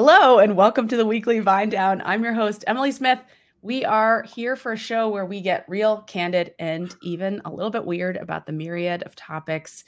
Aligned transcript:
Hello, 0.00 0.38
and 0.38 0.56
welcome 0.56 0.86
to 0.86 0.96
the 0.96 1.04
weekly 1.04 1.40
Vine 1.40 1.70
Down. 1.70 2.00
I'm 2.04 2.22
your 2.22 2.32
host, 2.32 2.62
Emily 2.68 2.92
Smith. 2.92 3.18
We 3.62 3.84
are 3.84 4.22
here 4.32 4.54
for 4.54 4.70
a 4.70 4.76
show 4.76 5.08
where 5.08 5.26
we 5.26 5.40
get 5.40 5.64
real, 5.66 6.02
candid, 6.02 6.54
and 6.60 6.94
even 7.02 7.42
a 7.44 7.50
little 7.50 7.72
bit 7.72 7.84
weird 7.84 8.16
about 8.16 8.46
the 8.46 8.52
myriad 8.52 9.02
of 9.02 9.16
topics 9.16 9.82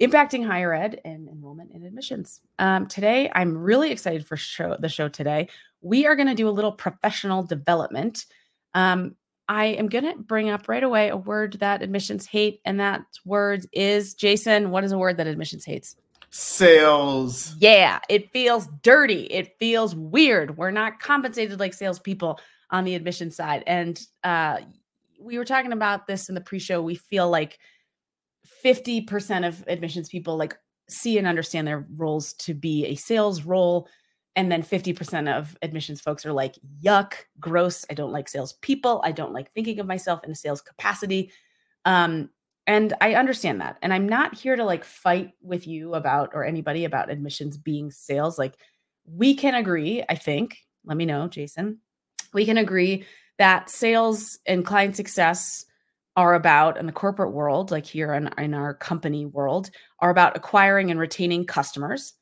impacting 0.00 0.42
higher 0.42 0.72
ed 0.72 1.02
and 1.04 1.28
enrollment 1.28 1.70
and 1.74 1.84
admissions. 1.84 2.40
Um, 2.58 2.86
today, 2.86 3.30
I'm 3.34 3.54
really 3.58 3.90
excited 3.90 4.26
for 4.26 4.38
show, 4.38 4.74
the 4.80 4.88
show 4.88 5.10
today. 5.10 5.50
We 5.82 6.06
are 6.06 6.16
going 6.16 6.28
to 6.28 6.34
do 6.34 6.48
a 6.48 6.50
little 6.50 6.72
professional 6.72 7.42
development. 7.42 8.24
Um, 8.72 9.16
I 9.50 9.66
am 9.66 9.90
going 9.90 10.04
to 10.04 10.16
bring 10.16 10.48
up 10.48 10.66
right 10.66 10.82
away 10.82 11.10
a 11.10 11.16
word 11.18 11.58
that 11.60 11.82
admissions 11.82 12.24
hate, 12.26 12.62
and 12.64 12.80
that 12.80 13.02
word 13.26 13.66
is 13.70 14.14
Jason. 14.14 14.70
What 14.70 14.84
is 14.84 14.92
a 14.92 14.98
word 14.98 15.18
that 15.18 15.26
admissions 15.26 15.66
hates? 15.66 15.94
Sales. 16.34 17.54
Yeah, 17.58 18.00
it 18.08 18.32
feels 18.32 18.66
dirty. 18.82 19.24
It 19.24 19.58
feels 19.58 19.94
weird. 19.94 20.56
We're 20.56 20.70
not 20.70 20.98
compensated 20.98 21.60
like 21.60 21.74
salespeople 21.74 22.40
on 22.70 22.84
the 22.84 22.94
admission 22.94 23.30
side. 23.30 23.62
And 23.66 24.00
uh, 24.24 24.60
we 25.20 25.36
were 25.36 25.44
talking 25.44 25.72
about 25.72 26.06
this 26.06 26.30
in 26.30 26.34
the 26.34 26.40
pre-show. 26.40 26.80
We 26.80 26.94
feel 26.94 27.28
like 27.28 27.58
50% 28.64 29.46
of 29.46 29.62
admissions 29.66 30.08
people 30.08 30.38
like 30.38 30.56
see 30.88 31.18
and 31.18 31.26
understand 31.26 31.68
their 31.68 31.86
roles 31.96 32.32
to 32.34 32.54
be 32.54 32.86
a 32.86 32.94
sales 32.94 33.42
role 33.42 33.86
and 34.34 34.50
then 34.50 34.62
50% 34.62 35.30
of 35.30 35.54
admissions 35.60 36.00
folks 36.00 36.24
are 36.24 36.32
like 36.32 36.58
yuck 36.82 37.12
gross 37.38 37.84
i 37.88 37.94
don't 37.94 38.12
like 38.12 38.28
sales 38.28 38.54
people 38.62 39.00
i 39.04 39.12
don't 39.12 39.32
like 39.32 39.52
thinking 39.52 39.78
of 39.78 39.86
myself 39.86 40.20
in 40.24 40.30
a 40.30 40.34
sales 40.34 40.60
capacity 40.60 41.30
um, 41.84 42.30
and 42.66 42.94
i 43.00 43.14
understand 43.14 43.60
that 43.60 43.76
and 43.82 43.92
i'm 43.92 44.08
not 44.08 44.34
here 44.34 44.56
to 44.56 44.64
like 44.64 44.84
fight 44.84 45.32
with 45.42 45.66
you 45.66 45.94
about 45.94 46.30
or 46.34 46.44
anybody 46.44 46.84
about 46.84 47.10
admissions 47.10 47.56
being 47.56 47.90
sales 47.90 48.38
like 48.38 48.54
we 49.04 49.34
can 49.34 49.54
agree 49.54 50.02
i 50.08 50.14
think 50.14 50.58
let 50.84 50.96
me 50.96 51.04
know 51.04 51.28
jason 51.28 51.78
we 52.32 52.44
can 52.44 52.58
agree 52.58 53.04
that 53.38 53.70
sales 53.70 54.38
and 54.46 54.64
client 54.64 54.96
success 54.96 55.64
are 56.16 56.34
about 56.34 56.76
in 56.78 56.86
the 56.86 56.92
corporate 56.92 57.32
world 57.32 57.70
like 57.70 57.86
here 57.86 58.12
in, 58.12 58.28
in 58.38 58.54
our 58.54 58.74
company 58.74 59.26
world 59.26 59.70
are 60.00 60.10
about 60.10 60.36
acquiring 60.36 60.90
and 60.90 61.00
retaining 61.00 61.46
customers. 61.46 62.14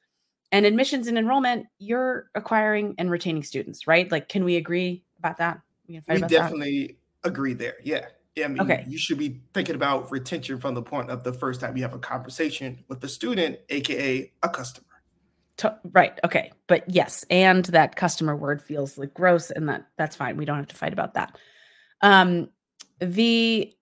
And 0.53 0.67
admissions 0.67 1.07
and 1.07 1.17
enrollment 1.17 1.67
you're 1.79 2.31
acquiring 2.35 2.95
and 2.99 3.11
retaining 3.11 3.43
students 3.43 3.87
right? 3.87 4.11
Like 4.11 4.29
can 4.29 4.45
we 4.45 4.57
agree 4.57 5.05
about 5.19 5.39
that? 5.39 5.61
We, 5.89 6.01
we 6.09 6.21
definitely 6.21 6.99
that? 7.23 7.29
agree 7.29 7.55
there 7.55 7.75
yeah, 7.85 8.07
I 8.39 8.47
mean, 8.47 8.61
okay. 8.61 8.85
you 8.89 8.97
should 8.97 9.19
be 9.19 9.41
thinking 9.55 9.75
about 9.75 10.11
retention 10.11 10.61
from 10.61 10.75
the 10.75 10.83
point 10.83 11.11
of 11.11 11.25
the 11.25 11.33
first 11.33 11.61
time 11.61 11.77
you 11.77 11.83
have 11.83 11.95
a 11.95 11.99
conversation 11.99 12.85
with 12.89 13.01
the 13.01 13.09
student, 13.09 13.59
aka 13.69 14.33
a 14.43 14.49
customer. 14.49 14.87
right. 15.93 16.19
Okay. 16.25 16.53
But 16.67 16.85
yes, 16.89 17.25
and 17.29 17.65
that 17.67 17.97
customer 17.97 18.37
word 18.37 18.63
feels 18.63 18.97
like 18.97 19.15
gross, 19.15 19.51
and 19.51 19.69
that 19.69 19.87
that's 19.99 20.17
fine. 20.17 20.37
We 20.37 20.45
don't 20.45 20.57
have 20.57 20.69
to 20.69 20.77
fight 20.77 20.93
about 20.93 21.15
that. 21.15 21.37
Um, 22.03 22.49
the 23.01 23.73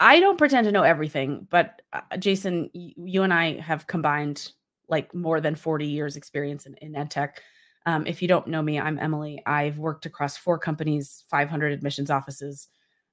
I 0.00 0.18
don't 0.18 0.38
pretend 0.38 0.64
to 0.64 0.72
know 0.72 0.82
everything, 0.82 1.46
but 1.50 1.82
uh, 1.92 2.16
Jason, 2.18 2.70
you 2.72 3.22
and 3.22 3.34
I 3.34 3.60
have 3.60 3.86
combined 3.86 4.52
like 4.88 5.14
more 5.14 5.40
than 5.40 5.54
40 5.54 5.86
years 5.86 6.16
experience 6.16 6.66
in, 6.66 6.74
in 6.76 6.96
ed 6.96 7.10
tech. 7.10 7.42
Um, 7.86 8.06
if 8.06 8.22
you 8.22 8.28
don't 8.28 8.48
know 8.48 8.62
me, 8.62 8.80
I'm 8.80 8.98
Emily. 8.98 9.42
I've 9.46 9.78
worked 9.78 10.06
across 10.06 10.36
four 10.36 10.58
companies, 10.58 11.24
500 11.30 11.72
admissions 11.72 12.10
offices, 12.10 12.68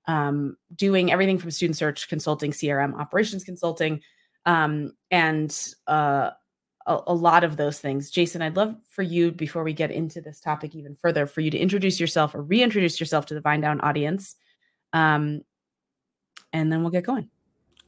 um, 0.08 0.58
doing 0.75 1.11
everything 1.11 1.38
from 1.38 1.52
student 1.52 1.77
search 1.77 2.08
consulting, 2.08 2.52
CRM, 2.52 2.97
operations 2.97 3.44
consulting, 3.44 4.02
um, 4.45 4.94
and 5.11 5.73
uh, 5.88 6.31
a, 6.86 7.00
a, 7.08 7.13
lot 7.13 7.44
of 7.44 7.58
those 7.58 7.80
things. 7.80 8.09
Jason, 8.09 8.41
I'd 8.41 8.55
love 8.55 8.75
for 8.89 9.03
you, 9.03 9.31
before 9.31 9.63
we 9.63 9.73
get 9.73 9.91
into 9.91 10.22
this 10.22 10.39
topic 10.39 10.73
even 10.73 10.95
further, 10.95 11.25
for 11.25 11.41
you 11.41 11.52
to 11.52 11.58
introduce 11.58 12.00
yourself 12.00 12.33
or 12.33 12.41
reintroduce 12.41 13.00
yourself 13.00 13.25
to 13.28 13.33
the 13.33 13.41
Vine 13.41 13.62
Down 13.62 13.81
audience. 13.81 14.35
Um, 14.94 15.41
and 16.53 16.72
then 16.72 16.81
we'll 16.81 16.91
get 16.91 17.03
going. 17.03 17.29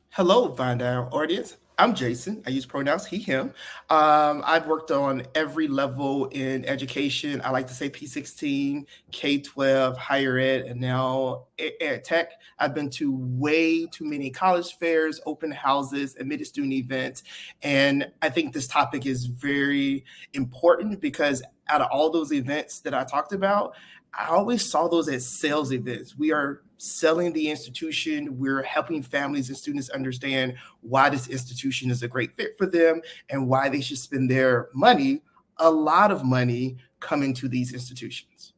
Hello, 0.10 0.50
Vine 0.50 0.80
Down 0.80 1.08
audience. 1.14 1.58
I'm 1.80 1.96
Jason. 1.96 2.44
I 2.46 2.50
use 2.50 2.66
pronouns 2.66 3.06
he, 3.06 3.20
him. 3.20 3.54
Um, 3.90 4.44
I've 4.46 4.68
worked 4.68 4.92
on 4.92 5.24
every 5.34 5.70
level 5.70 6.26
in 6.26 6.66
education. 6.66 7.42
I 7.42 7.52
like 7.52 7.68
to 7.68 7.74
say 7.74 7.90
P16, 7.90 8.86
K 9.14 9.38
12, 9.40 9.98
higher 9.98 10.38
ed, 10.38 10.64
and 10.64 10.82
now 10.82 11.46
ed 11.58 12.04
tech. 12.04 12.34
I've 12.60 12.76
been 12.76 12.90
to 12.92 13.16
way 13.16 13.86
too 13.86 14.04
many 14.04 14.30
college 14.30 14.74
fairs, 14.74 15.22
open 15.26 15.52
houses, 15.52 16.18
admitted 16.20 16.48
student 16.48 16.74
events. 16.74 17.24
And 17.64 18.12
I 18.22 18.30
think 18.30 18.54
this 18.54 18.68
topic 18.68 19.06
is 19.06 19.28
very 19.28 20.04
important 20.34 21.00
because 21.00 21.42
out 21.70 21.80
of 21.80 21.88
all 21.94 22.10
those 22.10 22.34
events 22.34 22.82
that 22.82 22.94
I 22.94 23.06
talked 23.06 23.32
about, 23.32 23.74
I 24.14 24.26
always 24.26 24.70
saw 24.70 24.90
those 24.90 25.08
as 25.08 25.40
sales 25.40 25.72
events. 25.72 26.18
We 26.18 26.34
are 26.34 26.62
selling 26.80 27.34
the 27.34 27.50
institution. 27.50 28.40
We're 28.40 28.64
helping 28.64 29.04
families 29.04 29.50
and 29.50 29.58
students 29.58 29.90
understand 29.90 30.56
why 30.82 31.10
this 31.10 31.28
institution 31.28 31.92
is 31.92 32.02
a 32.04 32.08
great 32.08 32.36
fit 32.36 32.58
for 32.58 32.66
them 32.66 33.02
and 33.30 33.48
why 33.48 33.70
they 33.70 33.82
should 33.82 34.00
spend 34.00 34.32
their 34.32 34.70
money, 34.74 35.22
a 35.58 35.70
lot 35.70 36.12
of 36.12 36.24
money, 36.24 36.78
coming 37.00 37.34
to 37.34 37.48
these 37.48 37.74
institutions. 37.74 38.54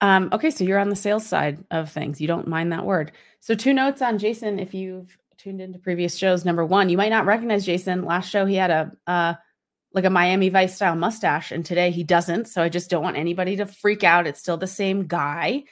Um, 0.00 0.28
okay, 0.32 0.50
so 0.50 0.64
you're 0.64 0.78
on 0.78 0.90
the 0.90 0.96
sales 0.96 1.26
side 1.26 1.64
of 1.70 1.90
things. 1.90 2.20
You 2.20 2.26
don't 2.26 2.48
mind 2.48 2.72
that 2.72 2.84
word. 2.84 3.12
So, 3.40 3.54
two 3.54 3.72
notes 3.72 4.02
on 4.02 4.18
Jason 4.18 4.58
if 4.58 4.74
you've 4.74 5.16
tuned 5.38 5.60
into 5.60 5.78
previous 5.78 6.16
shows. 6.16 6.44
Number 6.44 6.64
one, 6.64 6.88
you 6.88 6.96
might 6.96 7.08
not 7.10 7.26
recognize 7.26 7.64
Jason. 7.64 8.04
Last 8.04 8.28
show, 8.28 8.44
he 8.44 8.56
had 8.56 8.70
a 8.70 8.92
uh, 9.06 9.34
like 9.92 10.04
a 10.04 10.10
Miami 10.10 10.48
Vice 10.48 10.74
style 10.74 10.96
mustache, 10.96 11.52
and 11.52 11.64
today 11.64 11.90
he 11.90 12.02
doesn't. 12.02 12.48
So 12.48 12.62
I 12.62 12.68
just 12.68 12.90
don't 12.90 13.02
want 13.02 13.16
anybody 13.16 13.56
to 13.56 13.66
freak 13.66 14.04
out. 14.04 14.26
It's 14.26 14.40
still 14.40 14.56
the 14.56 14.66
same 14.66 15.06
guy. 15.06 15.64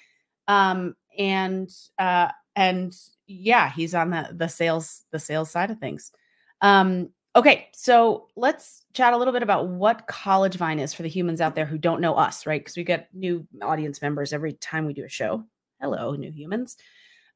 Um, 0.48 0.94
and 1.18 1.70
uh, 1.98 2.28
and 2.56 2.94
yeah, 3.26 3.70
he's 3.70 3.94
on 3.94 4.10
the 4.10 4.28
the 4.32 4.48
sales 4.48 5.04
the 5.10 5.18
sales 5.18 5.50
side 5.50 5.70
of 5.70 5.78
things. 5.78 6.12
Um, 6.60 7.10
okay, 7.34 7.68
so 7.72 8.28
let's 8.36 8.84
chat 8.92 9.14
a 9.14 9.16
little 9.16 9.32
bit 9.32 9.42
about 9.42 9.68
what 9.68 10.06
College 10.06 10.56
Vine 10.56 10.78
is 10.78 10.94
for 10.94 11.02
the 11.02 11.08
humans 11.08 11.40
out 11.40 11.54
there 11.54 11.66
who 11.66 11.78
don't 11.78 12.00
know 12.00 12.14
us, 12.14 12.46
right? 12.46 12.60
Because 12.60 12.76
we 12.76 12.84
get 12.84 13.08
new 13.14 13.46
audience 13.62 14.02
members 14.02 14.32
every 14.32 14.52
time 14.54 14.86
we 14.86 14.92
do 14.92 15.04
a 15.04 15.08
show. 15.08 15.44
Hello, 15.80 16.14
new 16.14 16.30
humans. 16.30 16.76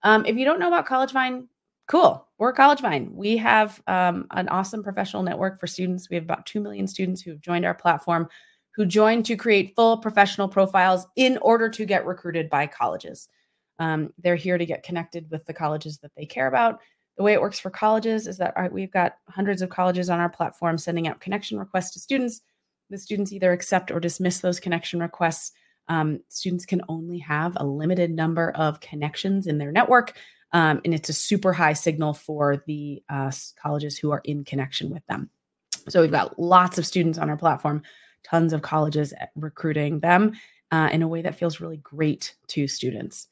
Um, 0.02 0.24
if 0.26 0.36
you 0.36 0.44
don't 0.44 0.60
know 0.60 0.68
about 0.68 0.86
College 0.86 1.12
Vine, 1.12 1.48
Cool. 1.86 2.26
We're 2.38 2.52
College 2.52 2.80
Vine. 2.80 3.12
We 3.14 3.36
have 3.36 3.80
um, 3.86 4.26
an 4.32 4.48
awesome 4.48 4.82
professional 4.82 5.22
network 5.22 5.60
for 5.60 5.68
students. 5.68 6.10
We 6.10 6.16
have 6.16 6.24
about 6.24 6.44
2 6.46 6.60
million 6.60 6.88
students 6.88 7.22
who 7.22 7.30
have 7.30 7.40
joined 7.40 7.64
our 7.64 7.74
platform, 7.74 8.28
who 8.74 8.86
join 8.86 9.22
to 9.22 9.36
create 9.36 9.74
full 9.76 9.98
professional 9.98 10.48
profiles 10.48 11.06
in 11.14 11.38
order 11.38 11.68
to 11.68 11.84
get 11.84 12.04
recruited 12.04 12.50
by 12.50 12.66
colleges. 12.66 13.28
Um, 13.78 14.12
they're 14.18 14.36
here 14.36 14.58
to 14.58 14.66
get 14.66 14.82
connected 14.82 15.30
with 15.30 15.44
the 15.46 15.54
colleges 15.54 15.98
that 15.98 16.12
they 16.16 16.26
care 16.26 16.46
about. 16.46 16.80
The 17.16 17.22
way 17.22 17.32
it 17.32 17.40
works 17.40 17.58
for 17.58 17.70
colleges 17.70 18.26
is 18.26 18.38
that 18.38 18.54
right, 18.56 18.72
we've 18.72 18.92
got 18.92 19.16
hundreds 19.28 19.62
of 19.62 19.70
colleges 19.70 20.10
on 20.10 20.20
our 20.20 20.28
platform 20.28 20.76
sending 20.78 21.08
out 21.08 21.20
connection 21.20 21.58
requests 21.58 21.92
to 21.92 22.00
students. 22.00 22.42
The 22.90 22.98
students 22.98 23.32
either 23.32 23.52
accept 23.52 23.90
or 23.90 24.00
dismiss 24.00 24.40
those 24.40 24.60
connection 24.60 25.00
requests. 25.00 25.52
Um, 25.88 26.20
students 26.28 26.66
can 26.66 26.82
only 26.88 27.18
have 27.18 27.56
a 27.56 27.64
limited 27.64 28.10
number 28.10 28.50
of 28.52 28.80
connections 28.80 29.46
in 29.46 29.58
their 29.58 29.72
network. 29.72 30.12
Um, 30.52 30.80
and 30.84 30.94
it's 30.94 31.08
a 31.08 31.14
super 31.14 31.52
high 31.52 31.72
signal 31.72 32.14
for 32.14 32.62
the 32.66 33.02
uh, 33.08 33.32
colleges 33.60 33.98
who 33.98 34.10
are 34.10 34.22
in 34.24 34.44
connection 34.44 34.90
with 34.90 35.04
them. 35.06 35.30
So 35.88 36.00
we've 36.00 36.10
got 36.10 36.38
lots 36.38 36.78
of 36.78 36.86
students 36.86 37.18
on 37.18 37.30
our 37.30 37.36
platform, 37.36 37.82
tons 38.24 38.52
of 38.52 38.62
colleges 38.62 39.14
recruiting 39.34 40.00
them 40.00 40.32
uh, 40.70 40.88
in 40.92 41.02
a 41.02 41.08
way 41.08 41.22
that 41.22 41.36
feels 41.36 41.60
really 41.60 41.78
great 41.78 42.34
to 42.48 42.66
students. 42.66 43.28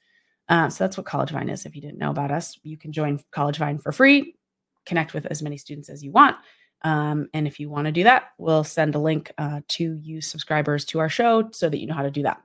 Uh, 0.49 0.69
so 0.69 0.85
that's 0.85 0.97
what 0.97 1.07
College 1.07 1.31
Vine 1.31 1.49
is. 1.49 1.65
If 1.65 1.75
you 1.75 1.83
didn't 1.83 1.99
know 1.99 2.11
about 2.11 2.31
us, 2.31 2.59
you 2.63 2.77
can 2.77 2.93
join 2.93 3.21
College 3.31 3.59
Vine 3.59 3.79
for 3.79 3.93
free, 3.93 4.37
connect 4.85 5.15
with 5.15 5.27
as 5.27 5.43
many 5.43 5.57
students 5.57 5.89
as 5.89 6.05
you 6.05 6.11
want. 6.11 6.37
Um, 6.83 7.29
and 7.33 7.47
if 7.47 7.59
you 7.59 7.71
want 7.71 7.87
to 7.87 7.93
do 7.93 8.05
that, 8.05 8.25
we'll 8.37 8.65
send 8.65 8.95
a 8.95 8.99
link 8.99 9.33
uh, 9.39 9.63
to 9.69 9.95
you 10.03 10.21
subscribers 10.21 10.85
to 10.87 10.99
our 10.99 11.09
show 11.09 11.49
so 11.51 11.69
that 11.71 11.79
you 11.79 11.87
know 11.87 11.95
how 11.95 12.03
to 12.03 12.11
do 12.11 12.23
that. 12.25 12.43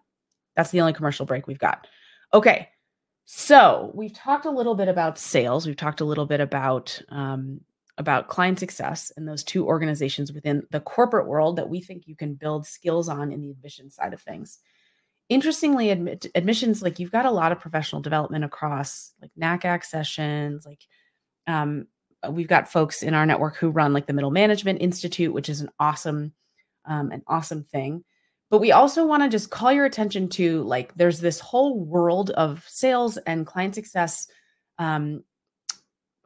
That's 0.56 0.72
the 0.72 0.80
only 0.82 0.94
commercial 0.94 1.26
break 1.26 1.46
we've 1.46 1.60
got. 1.60 1.88
Okay. 2.34 2.70
So 3.26 3.92
we've 3.94 4.14
talked 4.14 4.46
a 4.46 4.52
little 4.52 4.76
bit 4.76 4.88
about 4.88 5.20
sales. 5.20 5.68
We've 5.68 5.76
talked 5.76 6.02
a 6.02 6.06
little 6.06 6.26
bit 6.26 6.40
about 6.40 7.00
um, 7.10 7.62
about 8.00 8.30
client 8.30 8.58
success 8.58 9.12
and 9.18 9.28
those 9.28 9.44
two 9.44 9.68
organizations 9.68 10.32
within 10.32 10.64
the 10.72 10.80
corporate 10.80 11.28
world 11.28 11.58
that 11.58 11.70
we 11.70 11.82
think 11.82 12.08
you 12.08 12.16
can 12.16 12.34
build 12.34 12.66
skills 12.66 13.10
on 13.10 13.32
in 13.32 13.42
the 13.42 13.52
admission 13.52 13.90
side 13.92 14.14
of 14.14 14.22
things. 14.22 14.60
Interestingly, 15.30 15.92
admit, 15.92 16.26
admissions 16.34 16.82
like 16.82 16.98
you've 16.98 17.12
got 17.12 17.26
a 17.26 17.32
lot 17.32 17.52
of 17.52 17.60
professional 17.60 18.02
development 18.02 18.44
across 18.44 19.14
like 19.22 19.32
NACAC 19.40 19.86
sessions. 19.86 20.66
Like 20.66 20.82
um, 21.46 21.88
we've 22.30 22.48
got 22.48 22.72
folks 22.72 23.04
in 23.04 23.14
our 23.14 23.28
network 23.28 23.56
who 23.56 23.70
run 23.70 23.94
like 23.94 24.08
the 24.08 24.14
Middle 24.14 24.32
Management 24.32 24.82
Institute, 24.82 25.32
which 25.34 25.48
is 25.48 25.62
an 25.62 25.70
awesome 25.80 26.34
um, 26.86 27.12
an 27.12 27.22
awesome 27.28 27.64
thing. 27.64 28.04
But 28.50 28.60
we 28.60 28.72
also 28.72 29.06
want 29.06 29.22
to 29.22 29.30
just 29.30 29.52
call 29.52 29.72
your 29.72 29.86
attention 29.86 30.28
to 30.30 30.64
like 30.64 30.96
there's 30.96 31.20
this 31.20 31.40
whole 31.40 31.80
world 31.80 32.32
of 32.32 32.66
sales 32.68 33.18
and 33.18 33.46
client 33.46 33.76
success 33.76 34.28
um, 34.80 35.24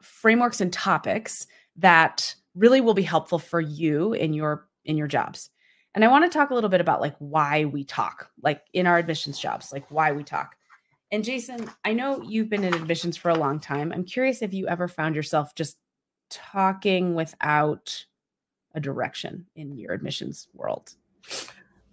frameworks 0.00 0.60
and 0.60 0.72
topics 0.72 1.46
that 1.76 2.34
really 2.54 2.80
will 2.80 2.94
be 2.94 3.02
helpful 3.02 3.38
for 3.38 3.60
you 3.60 4.14
in 4.14 4.32
your 4.32 4.66
in 4.84 4.96
your 4.96 5.08
jobs. 5.08 5.50
And 5.94 6.04
I 6.04 6.08
want 6.08 6.24
to 6.24 6.36
talk 6.36 6.50
a 6.50 6.54
little 6.54 6.70
bit 6.70 6.80
about 6.80 7.00
like 7.00 7.14
why 7.18 7.66
we 7.66 7.84
talk, 7.84 8.30
like 8.42 8.62
in 8.72 8.86
our 8.86 8.98
admissions 8.98 9.38
jobs, 9.38 9.72
like 9.72 9.88
why 9.90 10.12
we 10.12 10.24
talk. 10.24 10.56
And 11.12 11.22
Jason, 11.22 11.70
I 11.84 11.92
know 11.92 12.20
you've 12.22 12.48
been 12.48 12.64
in 12.64 12.74
admissions 12.74 13.16
for 13.16 13.28
a 13.28 13.36
long 13.36 13.60
time. 13.60 13.92
I'm 13.92 14.04
curious 14.04 14.42
if 14.42 14.52
you 14.52 14.66
ever 14.66 14.88
found 14.88 15.14
yourself 15.14 15.54
just 15.54 15.76
talking 16.30 17.14
without 17.14 18.04
a 18.74 18.80
direction 18.80 19.46
in 19.54 19.78
your 19.78 19.92
admissions 19.92 20.48
world. 20.52 20.94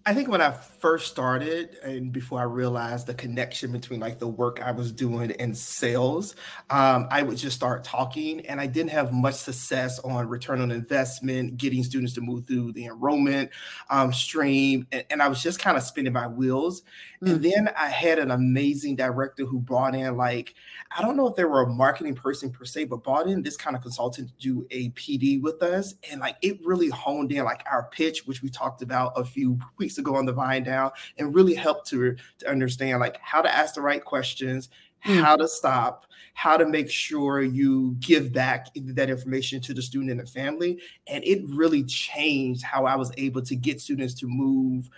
I 0.04 0.16
think 0.16 0.30
when 0.30 0.42
I 0.42 0.52
first 0.52 1.12
started 1.12 1.76
and 1.84 2.12
before 2.12 2.40
I 2.40 2.44
realized 2.44 3.06
the 3.06 3.14
connection 3.14 3.72
between 3.72 4.00
like 4.00 4.18
the 4.18 4.28
work 4.28 4.60
I 4.60 4.72
was 4.72 4.92
doing 4.92 5.32
and 5.34 5.56
sales, 5.56 6.36
um, 6.72 7.08
I 7.12 7.22
would 7.22 7.38
just 7.38 7.56
start 7.56 7.84
talking 7.84 8.44
and 8.48 8.60
I 8.60 8.66
didn't 8.66 8.90
have 8.92 9.14
much 9.14 9.36
success 9.36 10.00
on 10.00 10.28
return 10.28 10.60
on 10.60 10.72
investment, 10.72 11.58
getting 11.58 11.84
students 11.84 12.14
to 12.14 12.22
move 12.22 12.48
through 12.48 12.72
the 12.74 12.86
enrollment 12.86 13.52
um, 13.92 14.12
stream. 14.12 14.88
And, 14.92 15.06
and, 15.12 15.22
I 15.22 15.28
was 15.28 15.44
just 15.44 15.60
kind 15.60 15.78
of 15.78 15.84
spinning 15.84 16.14
my 16.14 16.26
wheels. 16.26 16.82
Mm-hmm. 16.82 17.28
And 17.28 17.40
mm. 17.40 17.52
then 17.52 17.70
I 17.78 17.90
had 17.90 18.18
an 18.18 18.32
amazing 18.32 18.96
director 18.96 19.46
who 19.46 19.60
brought 19.60 19.94
in 19.94 20.18
like, 20.18 20.56
I 20.98 21.04
don't 21.04 21.16
know 21.16 21.28
if 21.28 21.36
they 21.36 21.46
were 21.46 21.62
a 21.62 21.68
marketing 21.68 22.16
person 22.16 22.50
per 22.50 22.66
se, 22.66 22.86
but 22.86 23.04
brought 23.04 23.28
in 23.28 23.44
this 23.44 23.56
kind 23.56 23.76
of 23.76 23.84
consultant 23.84 24.30
to 24.30 24.34
do 24.40 24.68
a 24.72 24.90
PD 24.92 25.40
with 25.40 25.62
us. 25.62 25.94
And 26.12 26.22
like 26.22 26.38
it 26.42 26.60
really 26.66 26.90
honed 26.90 27.32
in 27.32 27.46
like 27.46 27.64
our 27.72 27.88
pitch, 27.92 28.26
which 28.26 28.42
we 28.42 28.50
talked 28.50 28.82
about 28.82 29.14
a 29.16 29.24
few 29.24 29.60
weeks 29.78 29.91
weeks 29.92 29.98
ago 29.98 30.16
on 30.16 30.26
the 30.26 30.32
Vine 30.32 30.64
Down 30.64 30.92
and 31.18 31.36
really 31.36 31.54
helped 31.54 31.88
to, 31.90 32.16
to 32.40 32.50
understand 32.50 33.00
like 33.02 33.20
how 33.22 33.42
to 33.42 33.54
ask 33.54 33.76
the 33.76 33.82
right 33.82 34.04
questions, 34.04 34.70
mm. 35.06 35.22
how 35.22 35.36
to 35.36 35.48
stop, 35.48 36.06
how 36.34 36.56
to 36.56 36.66
make 36.66 36.90
sure 36.90 37.42
you 37.42 37.98
give 38.00 38.32
back 38.32 38.68
that 38.76 39.10
information 39.10 39.60
to 39.62 39.74
the 39.74 39.82
student 39.82 40.12
and 40.12 40.22
the 40.22 40.26
family. 40.26 40.80
And 41.08 41.24
it 41.26 41.42
really 41.46 41.84
changed 41.84 42.64
how 42.64 42.86
I 42.86 42.96
was 42.96 43.12
able 43.18 43.42
to 43.42 43.56
get 43.56 43.82
students 43.82 44.14
to 44.16 44.28
move 44.28 44.90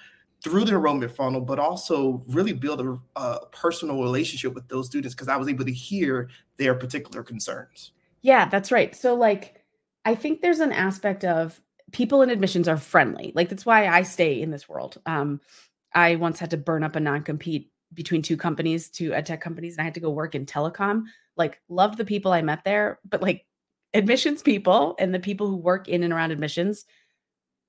through 0.44 0.66
the 0.66 0.74
enrollment 0.74 1.16
funnel, 1.16 1.42
but 1.42 1.58
also 1.58 2.24
really 2.28 2.54
build 2.54 2.82
a, 2.82 3.00
a 3.20 3.46
personal 3.48 4.02
relationship 4.04 4.54
with 4.54 4.68
those 4.68 4.86
students 4.86 5.16
because 5.16 5.30
I 5.30 5.38
was 5.38 5.48
able 5.48 5.66
to 5.66 5.72
hear 5.72 6.30
their 6.58 6.76
particular 6.76 7.24
concerns. 7.24 7.94
Yeah, 8.22 8.48
that's 8.48 8.72
right. 8.72 8.96
So, 8.96 9.16
like, 9.16 9.64
I 10.06 10.16
think 10.16 10.42
there's 10.42 10.60
an 10.60 10.74
aspect 10.74 11.24
of 11.24 11.62
people 11.94 12.22
in 12.22 12.30
admissions 12.30 12.68
are 12.68 12.78
friendly. 12.78 13.32
Like 13.36 13.50
that's 13.50 13.66
why 13.66 13.88
I 13.88 14.04
stay 14.04 14.42
in 14.42 14.52
this 14.52 14.68
world. 14.68 15.00
Um, 15.06 15.40
I 15.94 16.16
once 16.16 16.40
had 16.40 16.52
to 16.52 16.58
burn 16.58 16.84
up 16.84 16.96
a 16.96 17.00
non-compete 17.00 17.72
between 17.94 18.22
two 18.22 18.38
companies, 18.38 18.90
two 18.90 19.12
edtech 19.12 19.40
companies, 19.40 19.76
and 19.76 19.82
I 19.82 19.86
had 19.86 19.94
to 19.94 20.00
go 20.00 20.10
work 20.10 20.36
in 20.36 20.46
telecom. 20.46 21.04
Like, 21.38 21.62
loved 21.70 21.98
the 21.98 22.06
people 22.06 22.32
I 22.32 22.42
met 22.42 22.64
there, 22.64 23.00
but 23.08 23.22
like 23.22 23.46
admissions 23.94 24.42
people 24.42 24.96
and 25.00 25.14
the 25.14 25.20
people 25.20 25.48
who 25.48 25.56
work 25.56 25.88
in 25.88 26.04
and 26.04 26.12
around 26.12 26.32
admissions 26.32 26.86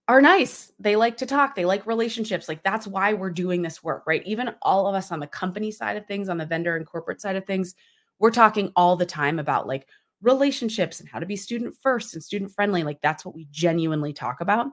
are 0.08 0.20
nice. 0.20 0.72
They 0.78 0.96
like 0.96 1.18
to 1.18 1.26
talk, 1.26 1.54
they 1.54 1.64
like 1.64 1.86
relationships. 1.86 2.48
Like, 2.48 2.62
that's 2.62 2.86
why 2.86 3.12
we're 3.12 3.30
doing 3.30 3.62
this 3.62 3.82
work, 3.82 4.04
right? 4.06 4.22
Even 4.26 4.54
all 4.62 4.86
of 4.86 4.94
us 4.94 5.12
on 5.12 5.20
the 5.20 5.26
company 5.26 5.70
side 5.70 5.96
of 5.96 6.06
things, 6.06 6.28
on 6.28 6.38
the 6.38 6.46
vendor 6.46 6.76
and 6.76 6.86
corporate 6.86 7.20
side 7.20 7.36
of 7.36 7.46
things, 7.46 7.74
we're 8.18 8.30
talking 8.30 8.72
all 8.76 8.96
the 8.96 9.06
time 9.06 9.38
about 9.38 9.66
like 9.66 9.88
relationships 10.24 10.98
and 10.98 11.08
how 11.08 11.18
to 11.18 11.26
be 11.26 11.36
student 11.36 11.76
first 11.80 12.14
and 12.14 12.24
student 12.24 12.50
friendly. 12.50 12.82
Like 12.82 13.00
that's 13.02 13.24
what 13.24 13.34
we 13.34 13.46
genuinely 13.50 14.12
talk 14.12 14.40
about. 14.40 14.68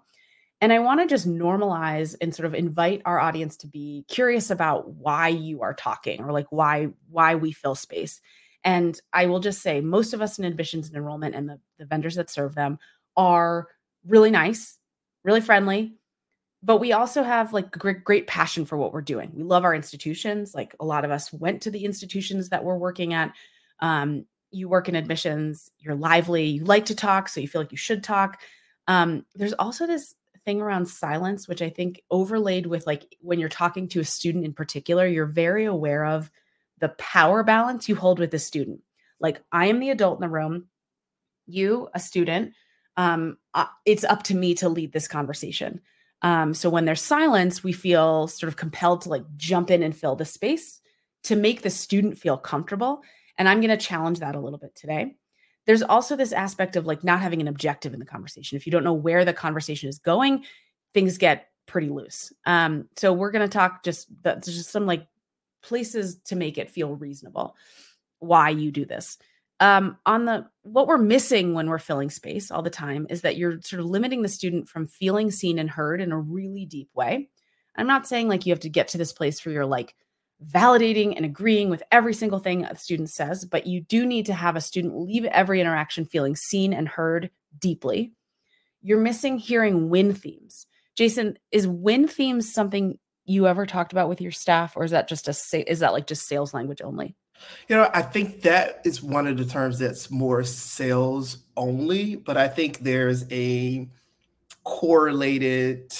And 0.62 0.72
I 0.72 0.80
want 0.80 1.02
to 1.02 1.08
just 1.08 1.28
normalize 1.28 2.16
and 2.22 2.34
sort 2.34 2.46
of 2.46 2.54
invite 2.54 3.02
our 3.06 3.20
audience 3.20 3.58
to 3.58 3.68
be 3.68 4.06
curious 4.08 4.50
about 4.50 4.90
why 4.90 5.28
you 5.28 5.62
are 5.62 5.74
talking 5.74 6.24
or 6.24 6.32
like 6.32 6.48
why 6.52 6.90
why 7.10 7.36
we 7.36 7.52
fill 7.52 7.76
space. 7.76 8.22
And 8.64 9.00
I 9.12 9.26
will 9.26 9.40
just 9.40 9.62
say 9.62 9.82
most 9.82 10.14
of 10.14 10.22
us 10.22 10.40
in 10.40 10.46
admissions 10.46 10.88
and 10.88 10.96
enrollment 10.96 11.36
and 11.36 11.50
the, 11.50 11.60
the 11.80 11.86
vendors 11.86 12.16
that 12.16 12.30
serve 12.30 12.56
them 12.56 12.78
are 13.18 13.68
really 14.06 14.30
nice, 14.30 14.78
really 15.24 15.42
friendly, 15.42 15.96
but 16.64 16.78
we 16.78 16.94
also 16.94 17.24
have 17.24 17.54
like 17.54 17.72
great, 17.72 18.04
great 18.04 18.28
passion 18.28 18.66
for 18.66 18.78
what 18.78 18.94
we're 18.94 19.02
doing. 19.02 19.32
We 19.34 19.44
love 19.44 19.64
our 19.64 19.74
institutions. 19.74 20.54
Like 20.54 20.76
a 20.80 20.86
lot 20.86 21.06
of 21.06 21.12
us 21.12 21.34
went 21.34 21.64
to 21.64 21.72
the 21.72 21.84
institutions 21.86 22.50
that 22.50 22.64
we're 22.64 22.78
working 22.78 23.14
at. 23.14 23.34
Um, 23.80 24.26
you 24.52 24.70
work 24.70 24.90
in 24.90 24.96
admissions, 24.96 25.72
you're 25.80 25.96
lively, 25.96 26.46
you 26.46 26.64
like 26.64 26.86
to 26.86 26.96
talk, 26.96 27.30
so 27.30 27.40
you 27.40 27.48
feel 27.48 27.62
like 27.62 27.72
you 27.72 27.78
should 27.78 28.04
talk. 28.04 28.42
Um, 28.88 29.26
there's 29.36 29.54
also 29.54 29.88
this 29.88 30.16
thing 30.46 30.62
around 30.62 30.88
silence, 30.88 31.48
which 31.48 31.62
I 31.62 31.70
think 31.70 32.02
overlaid 32.10 32.66
with 32.66 32.88
like 32.88 33.16
when 33.22 33.40
you're 33.40 33.50
talking 33.50 33.88
to 33.90 34.00
a 34.00 34.06
student 34.06 34.46
in 34.46 34.54
particular, 34.54 35.06
you're 35.06 35.26
very 35.26 35.66
aware 35.66 36.06
of 36.06 36.32
the 36.80 36.90
power 36.90 37.44
balance 37.44 37.88
you 37.88 37.96
hold 37.96 38.20
with 38.20 38.32
the 38.32 38.40
student. 38.40 38.82
Like 39.20 39.42
I 39.52 39.68
am 39.68 39.80
the 39.80 39.92
adult 39.92 40.18
in 40.18 40.22
the 40.22 40.30
room, 40.30 40.68
you, 41.46 41.90
a 41.94 42.00
student, 42.00 42.54
um, 42.98 43.38
uh, 43.54 43.68
it's 43.86 44.04
up 44.04 44.24
to 44.24 44.36
me 44.36 44.56
to 44.56 44.70
lead 44.70 44.92
this 44.92 45.08
conversation. 45.08 45.82
Um, 46.24 46.54
so 46.54 46.70
when 46.70 46.86
there's 46.86 47.02
silence, 47.02 47.64
we 47.64 47.74
feel 47.74 48.28
sort 48.28 48.48
of 48.48 48.58
compelled 48.58 49.02
to 49.02 49.10
like 49.10 49.24
jump 49.38 49.72
in 49.72 49.84
and 49.84 49.96
fill 49.96 50.16
the 50.16 50.26
space 50.26 50.80
to 51.24 51.36
make 51.36 51.62
the 51.62 51.70
student 51.70 52.18
feel 52.18 52.38
comfortable. 52.38 53.02
And 53.38 53.48
I'm 53.48 53.62
going 53.62 53.78
to 53.78 53.84
challenge 53.84 54.20
that 54.20 54.36
a 54.36 54.40
little 54.40 54.60
bit 54.60 54.76
today. 54.76 55.16
There's 55.66 55.84
also 55.84 56.16
this 56.16 56.34
aspect 56.34 56.76
of 56.76 56.86
like 56.86 57.04
not 57.04 57.22
having 57.22 57.42
an 57.42 57.48
objective 57.48 57.94
in 57.94 58.00
the 58.00 58.06
conversation. 58.06 58.56
If 58.56 58.66
you 58.66 58.72
don't 58.72 58.84
know 58.84 58.94
where 58.94 59.24
the 59.26 59.34
conversation 59.34 59.90
is 59.90 60.00
going, 60.00 60.44
things 60.94 61.18
get 61.18 61.48
pretty 61.68 61.90
loose. 61.90 62.34
Um, 62.46 62.90
so 62.98 63.14
we're 63.14 63.32
going 63.32 63.48
to 63.48 63.54
talk 63.54 63.84
just 63.84 64.08
that's 64.24 64.48
just 64.48 64.72
some 64.72 64.86
like 64.86 65.06
places 65.62 66.18
to 66.26 66.36
make 66.36 66.58
it 66.58 66.70
feel 66.70 66.96
reasonable 66.96 67.56
why 68.20 68.50
you 68.50 68.72
do 68.72 68.86
this. 68.86 69.18
Um, 69.60 69.98
on 70.08 70.26
the 70.26 70.48
what 70.64 70.88
we're 70.88 70.98
missing 70.98 71.54
when 71.54 71.70
we're 71.70 71.78
filling 71.78 72.10
space 72.10 72.50
all 72.50 72.64
the 72.64 72.72
time 72.72 73.06
is 73.10 73.22
that 73.22 73.38
you're 73.38 73.62
sort 73.62 73.80
of 73.80 73.86
limiting 73.86 74.24
the 74.24 74.28
student 74.28 74.68
from 74.68 74.88
feeling 74.88 75.30
seen 75.30 75.60
and 75.60 75.70
heard 75.70 76.02
in 76.02 76.12
a 76.12 76.20
really 76.20 76.66
deep 76.66 76.90
way. 76.96 77.30
I'm 77.76 77.88
not 77.88 78.08
saying 78.08 78.28
like 78.28 78.46
you 78.46 78.54
have 78.54 78.62
to 78.62 78.70
get 78.70 78.90
to 78.90 78.98
this 78.98 79.14
place 79.14 79.46
where 79.46 79.54
you're 79.54 79.66
like 79.66 79.96
validating 80.46 81.14
and 81.16 81.26
agreeing 81.26 81.70
with 81.70 81.84
every 81.92 82.14
single 82.14 82.40
thing 82.40 82.66
a 82.66 82.76
student 82.76 83.10
says, 83.10 83.46
but 83.46 83.68
you 83.68 83.82
do 83.82 84.06
need 84.06 84.26
to 84.26 84.34
have 84.34 84.56
a 84.56 84.62
student 84.62 84.98
leave 85.00 85.26
every 85.26 85.62
interaction 85.62 86.06
feeling 86.06 86.36
seen 86.36 86.74
and 86.74 86.88
heard 86.88 87.30
deeply. 87.60 88.14
You're 88.82 89.00
missing 89.00 89.38
hearing 89.38 89.90
win 89.90 90.14
themes. 90.14 90.66
Jason, 90.96 91.38
is 91.52 91.68
win 91.68 92.08
themes 92.08 92.52
something 92.54 92.98
you 93.26 93.48
ever 93.48 93.66
talked 93.66 93.92
about 93.92 94.10
with 94.10 94.20
your 94.20 94.32
staff, 94.32 94.76
or 94.76 94.84
is 94.84 94.92
that 94.92 95.08
just 95.08 95.28
a 95.28 95.72
is 95.72 95.80
that 95.80 95.94
like 95.94 96.08
just 96.08 96.28
sales 96.28 96.54
language 96.54 96.82
only? 96.84 97.16
You 97.68 97.76
know, 97.76 97.90
I 97.94 98.02
think 98.02 98.42
that 98.42 98.82
is 98.84 99.02
one 99.02 99.28
of 99.28 99.38
the 99.38 99.46
terms 99.46 99.80
that's 99.80 100.12
more 100.12 100.44
sales 100.44 101.38
only, 101.56 102.16
but 102.16 102.38
I 102.38 102.48
think 102.48 102.80
there's 102.80 103.26
a 103.32 103.88
correlated 104.64 105.92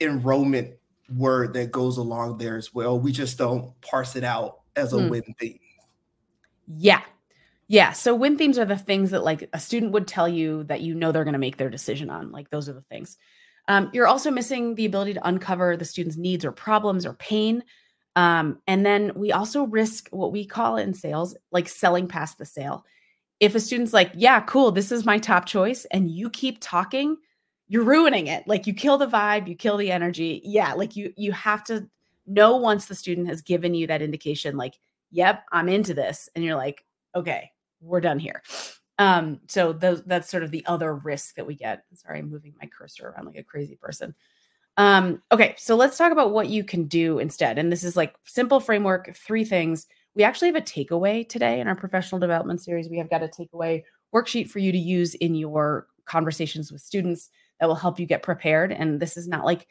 enrollment 0.00 0.74
word 1.08 1.54
that 1.54 1.70
goes 1.70 1.98
along 1.98 2.38
there 2.38 2.56
as 2.56 2.74
well. 2.74 2.98
We 2.98 3.12
just 3.12 3.38
don't 3.38 3.78
parse 3.80 4.16
it 4.16 4.24
out 4.24 4.60
as 4.76 4.92
a 4.92 4.96
mm. 4.96 5.10
win 5.10 5.34
theme. 5.38 5.58
Yeah. 6.66 7.02
Yeah. 7.68 7.92
So 7.92 8.14
win 8.14 8.36
themes 8.36 8.58
are 8.58 8.64
the 8.64 8.76
things 8.76 9.10
that 9.10 9.24
like 9.24 9.48
a 9.52 9.60
student 9.60 9.92
would 9.92 10.06
tell 10.06 10.28
you 10.28 10.64
that 10.64 10.80
you 10.80 10.94
know 10.94 11.12
they're 11.12 11.24
going 11.24 11.32
to 11.32 11.38
make 11.38 11.56
their 11.56 11.70
decision 11.70 12.10
on. 12.10 12.30
Like 12.30 12.50
those 12.50 12.68
are 12.68 12.74
the 12.74 12.82
things. 12.82 13.16
Um, 13.68 13.90
you're 13.92 14.06
also 14.06 14.30
missing 14.30 14.74
the 14.74 14.84
ability 14.84 15.14
to 15.14 15.26
uncover 15.26 15.76
the 15.76 15.84
student's 15.84 16.16
needs 16.16 16.44
or 16.44 16.52
problems 16.52 17.06
or 17.06 17.14
pain. 17.14 17.64
Um, 18.16 18.60
and 18.66 18.84
then 18.84 19.12
we 19.14 19.32
also 19.32 19.64
risk 19.64 20.08
what 20.10 20.32
we 20.32 20.44
call 20.44 20.76
in 20.76 20.94
sales, 20.94 21.36
like 21.50 21.68
selling 21.68 22.06
past 22.06 22.38
the 22.38 22.46
sale. 22.46 22.84
If 23.40 23.54
a 23.54 23.60
student's 23.60 23.92
like, 23.92 24.12
yeah, 24.14 24.40
cool, 24.40 24.70
this 24.70 24.92
is 24.92 25.04
my 25.04 25.18
top 25.18 25.46
choice, 25.46 25.84
and 25.86 26.10
you 26.10 26.30
keep 26.30 26.58
talking, 26.60 27.16
you're 27.74 27.82
ruining 27.82 28.28
it. 28.28 28.46
Like 28.46 28.68
you 28.68 28.72
kill 28.72 28.98
the 28.98 29.08
vibe, 29.08 29.48
you 29.48 29.56
kill 29.56 29.76
the 29.76 29.90
energy. 29.90 30.40
Yeah, 30.44 30.74
like 30.74 30.94
you 30.94 31.12
you 31.16 31.32
have 31.32 31.64
to 31.64 31.88
know 32.24 32.56
once 32.56 32.86
the 32.86 32.94
student 32.94 33.26
has 33.26 33.42
given 33.42 33.74
you 33.74 33.88
that 33.88 34.00
indication 34.00 34.56
like, 34.56 34.78
"Yep, 35.10 35.44
I'm 35.50 35.68
into 35.68 35.92
this." 35.92 36.28
And 36.34 36.44
you're 36.44 36.54
like, 36.54 36.84
"Okay, 37.16 37.50
we're 37.80 38.00
done 38.00 38.20
here." 38.20 38.44
Um 39.00 39.40
so 39.48 39.72
those 39.72 40.04
that's 40.04 40.30
sort 40.30 40.44
of 40.44 40.52
the 40.52 40.64
other 40.66 40.94
risk 40.94 41.34
that 41.34 41.48
we 41.48 41.56
get. 41.56 41.82
Sorry, 41.94 42.20
I'm 42.20 42.30
moving 42.30 42.54
my 42.62 42.68
cursor 42.68 43.08
around 43.08 43.26
like 43.26 43.38
a 43.38 43.42
crazy 43.42 43.74
person. 43.74 44.14
Um 44.76 45.20
okay, 45.32 45.56
so 45.58 45.74
let's 45.74 45.98
talk 45.98 46.12
about 46.12 46.30
what 46.32 46.48
you 46.48 46.62
can 46.62 46.84
do 46.84 47.18
instead. 47.18 47.58
And 47.58 47.72
this 47.72 47.82
is 47.82 47.96
like 47.96 48.14
simple 48.22 48.60
framework, 48.60 49.16
three 49.16 49.44
things. 49.44 49.88
We 50.14 50.22
actually 50.22 50.46
have 50.46 50.54
a 50.54 50.60
takeaway 50.60 51.28
today 51.28 51.58
in 51.58 51.66
our 51.66 51.74
professional 51.74 52.20
development 52.20 52.62
series. 52.62 52.88
We 52.88 52.98
have 52.98 53.10
got 53.10 53.24
a 53.24 53.26
takeaway 53.26 53.82
worksheet 54.14 54.48
for 54.48 54.60
you 54.60 54.70
to 54.70 54.78
use 54.78 55.16
in 55.16 55.34
your 55.34 55.88
conversations 56.04 56.70
with 56.70 56.80
students 56.80 57.30
that 57.60 57.66
will 57.66 57.74
help 57.74 57.98
you 57.98 58.06
get 58.06 58.22
prepared. 58.22 58.72
And 58.72 59.00
this 59.00 59.16
is 59.16 59.28
not 59.28 59.44
like 59.44 59.66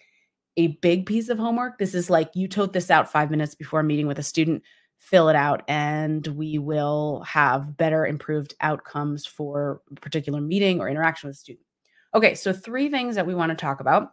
a 0.58 0.68
big 0.82 1.06
piece 1.06 1.30
of 1.30 1.38
homework. 1.38 1.78
This 1.78 1.96
is 1.96 2.10
like 2.10 2.30
you 2.36 2.48
tote 2.48 2.74
this 2.74 2.92
out 2.92 3.12
five 3.12 3.32
minutes 3.32 3.56
before 3.56 3.80
a 3.80 3.84
meeting 3.84 4.08
with 4.08 4.20
a 4.20 4.24
student, 4.24 4.64
fill 4.98 5.30
it 5.30 5.36
out, 5.36 5.64
and 5.68 6.26
we 6.28 6.58
will 6.58 7.24
have 7.28 7.76
better 7.76 8.06
improved 8.06 8.56
outcomes 8.62 9.26
for 9.26 9.82
a 9.92 9.96
particular 10.00 10.42
meeting 10.42 10.80
or 10.80 10.90
interaction 10.90 11.28
with 11.28 11.36
a 11.36 11.40
student. 11.40 11.66
Okay, 12.16 12.36
so 12.36 12.54
three 12.54 12.90
things 12.90 13.16
that 13.16 13.26
we 13.26 13.34
want 13.34 13.50
to 13.50 13.56
talk 13.56 13.80
about. 13.80 14.12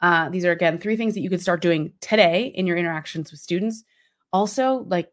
Uh, 0.00 0.28
these 0.28 0.44
are 0.44 0.52
again 0.52 0.78
three 0.78 0.96
things 0.96 1.14
that 1.14 1.20
you 1.20 1.30
could 1.30 1.42
start 1.42 1.62
doing 1.62 1.92
today 2.00 2.52
in 2.54 2.66
your 2.66 2.76
interactions 2.76 3.30
with 3.30 3.40
students. 3.40 3.84
Also, 4.32 4.84
like 4.88 5.10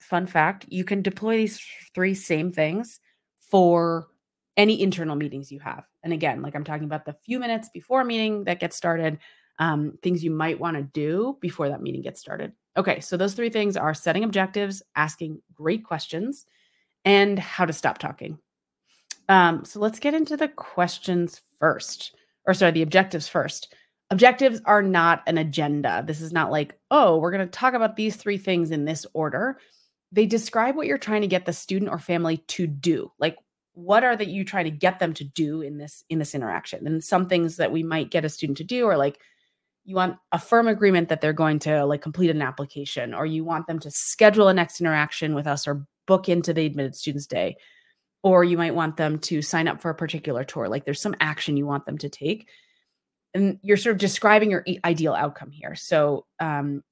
fun 0.00 0.26
fact, 0.26 0.66
you 0.68 0.84
can 0.84 1.02
deploy 1.02 1.36
these 1.36 1.60
three 1.94 2.14
same 2.14 2.52
things 2.52 3.00
for 3.50 4.08
any 4.56 4.80
internal 4.80 5.16
meetings 5.16 5.50
you 5.50 5.60
have. 5.60 5.84
And 6.02 6.12
again, 6.12 6.42
like 6.42 6.54
I'm 6.54 6.64
talking 6.64 6.84
about 6.84 7.04
the 7.04 7.16
few 7.24 7.38
minutes 7.38 7.70
before 7.72 8.02
a 8.02 8.04
meeting 8.04 8.44
that 8.44 8.60
gets 8.60 8.76
started, 8.76 9.18
um, 9.58 9.98
things 10.02 10.24
you 10.24 10.30
might 10.30 10.60
want 10.60 10.76
to 10.76 10.82
do 10.82 11.38
before 11.40 11.68
that 11.68 11.82
meeting 11.82 12.02
gets 12.02 12.20
started. 12.20 12.52
Okay, 12.76 13.00
so 13.00 13.16
those 13.16 13.34
three 13.34 13.50
things 13.50 13.76
are 13.76 13.94
setting 13.94 14.24
objectives, 14.24 14.82
asking 14.96 15.40
great 15.54 15.84
questions, 15.84 16.46
and 17.04 17.38
how 17.38 17.64
to 17.64 17.72
stop 17.72 17.98
talking. 17.98 18.38
Um, 19.28 19.64
so 19.64 19.80
let's 19.80 19.98
get 19.98 20.14
into 20.14 20.36
the 20.36 20.48
questions 20.48 21.40
first, 21.58 22.14
or 22.46 22.54
sorry, 22.54 22.72
the 22.72 22.82
objectives 22.82 23.28
first. 23.28 23.74
Objectives 24.10 24.60
are 24.66 24.82
not 24.82 25.22
an 25.26 25.38
agenda. 25.38 26.04
This 26.06 26.20
is 26.20 26.32
not 26.32 26.50
like, 26.50 26.78
oh, 26.90 27.18
we're 27.18 27.30
going 27.30 27.46
to 27.46 27.50
talk 27.50 27.72
about 27.74 27.96
these 27.96 28.16
three 28.16 28.36
things 28.36 28.70
in 28.70 28.84
this 28.84 29.06
order. 29.14 29.58
They 30.10 30.26
describe 30.26 30.76
what 30.76 30.86
you're 30.86 30.98
trying 30.98 31.22
to 31.22 31.28
get 31.28 31.46
the 31.46 31.52
student 31.54 31.90
or 31.90 31.98
family 31.98 32.38
to 32.48 32.66
do. 32.66 33.10
Like, 33.18 33.36
what 33.74 34.04
are 34.04 34.16
that 34.16 34.28
you 34.28 34.44
trying 34.44 34.64
to 34.64 34.70
get 34.70 34.98
them 34.98 35.14
to 35.14 35.24
do 35.24 35.62
in 35.62 35.78
this 35.78 36.04
in 36.08 36.18
this 36.18 36.34
interaction? 36.34 36.86
And 36.86 37.02
some 37.02 37.28
things 37.28 37.56
that 37.56 37.72
we 37.72 37.82
might 37.82 38.10
get 38.10 38.24
a 38.24 38.28
student 38.28 38.58
to 38.58 38.64
do 38.64 38.86
are 38.86 38.96
like, 38.98 39.18
you 39.84 39.96
want 39.96 40.16
a 40.30 40.38
firm 40.38 40.68
agreement 40.68 41.08
that 41.08 41.20
they're 41.20 41.32
going 41.32 41.58
to 41.60 41.84
like 41.84 42.02
complete 42.02 42.30
an 42.30 42.42
application, 42.42 43.14
or 43.14 43.26
you 43.26 43.44
want 43.44 43.66
them 43.66 43.78
to 43.80 43.90
schedule 43.90 44.48
a 44.48 44.54
next 44.54 44.80
interaction 44.80 45.34
with 45.34 45.46
us 45.46 45.66
or 45.66 45.86
book 46.06 46.28
into 46.28 46.52
the 46.52 46.66
admitted 46.66 46.94
students 46.94 47.26
day. 47.26 47.56
Or 48.22 48.44
you 48.44 48.56
might 48.56 48.74
want 48.74 48.96
them 48.96 49.18
to 49.20 49.42
sign 49.42 49.66
up 49.66 49.80
for 49.80 49.90
a 49.90 49.94
particular 49.96 50.44
tour. 50.44 50.68
Like 50.68 50.84
there's 50.84 51.00
some 51.00 51.16
action 51.18 51.56
you 51.56 51.66
want 51.66 51.86
them 51.86 51.98
to 51.98 52.08
take. 52.08 52.48
And 53.34 53.58
you're 53.62 53.78
sort 53.78 53.94
of 53.94 54.00
describing 54.00 54.50
your 54.50 54.64
ideal 54.84 55.14
outcome 55.14 55.50
here. 55.50 55.74
So 55.74 56.26
um 56.38 56.84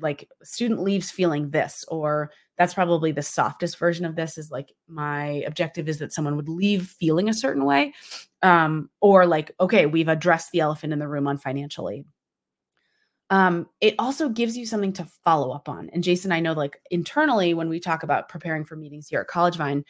like 0.00 0.28
student 0.44 0.82
leaves 0.82 1.10
feeling 1.10 1.50
this 1.50 1.84
or 1.88 2.30
that's 2.58 2.74
probably 2.74 3.12
the 3.12 3.22
softest 3.22 3.78
version 3.78 4.04
of 4.04 4.16
this 4.16 4.36
is 4.36 4.50
like 4.50 4.72
my 4.88 5.44
objective 5.46 5.88
is 5.88 5.98
that 5.98 6.12
someone 6.12 6.36
would 6.36 6.48
leave 6.48 6.88
feeling 6.88 7.28
a 7.28 7.34
certain 7.34 7.64
way 7.64 7.94
um 8.42 8.90
or 9.00 9.26
like 9.26 9.52
okay 9.60 9.86
we've 9.86 10.08
addressed 10.08 10.50
the 10.52 10.60
elephant 10.60 10.92
in 10.92 10.98
the 10.98 11.08
room 11.08 11.26
on 11.26 11.38
financial 11.38 11.88
aid 11.88 12.04
um, 13.30 13.66
it 13.80 13.94
also 13.98 14.28
gives 14.28 14.56
you 14.56 14.64
something 14.64 14.92
to 14.94 15.06
follow 15.22 15.50
up 15.50 15.68
on. 15.68 15.90
And 15.92 16.02
Jason, 16.02 16.32
I 16.32 16.40
know 16.40 16.54
like 16.54 16.80
internally 16.90 17.52
when 17.54 17.68
we 17.68 17.78
talk 17.78 18.02
about 18.02 18.28
preparing 18.28 18.64
for 18.64 18.76
meetings 18.76 19.08
here 19.08 19.20
at 19.20 19.26
College 19.26 19.56
Vine, 19.56 19.84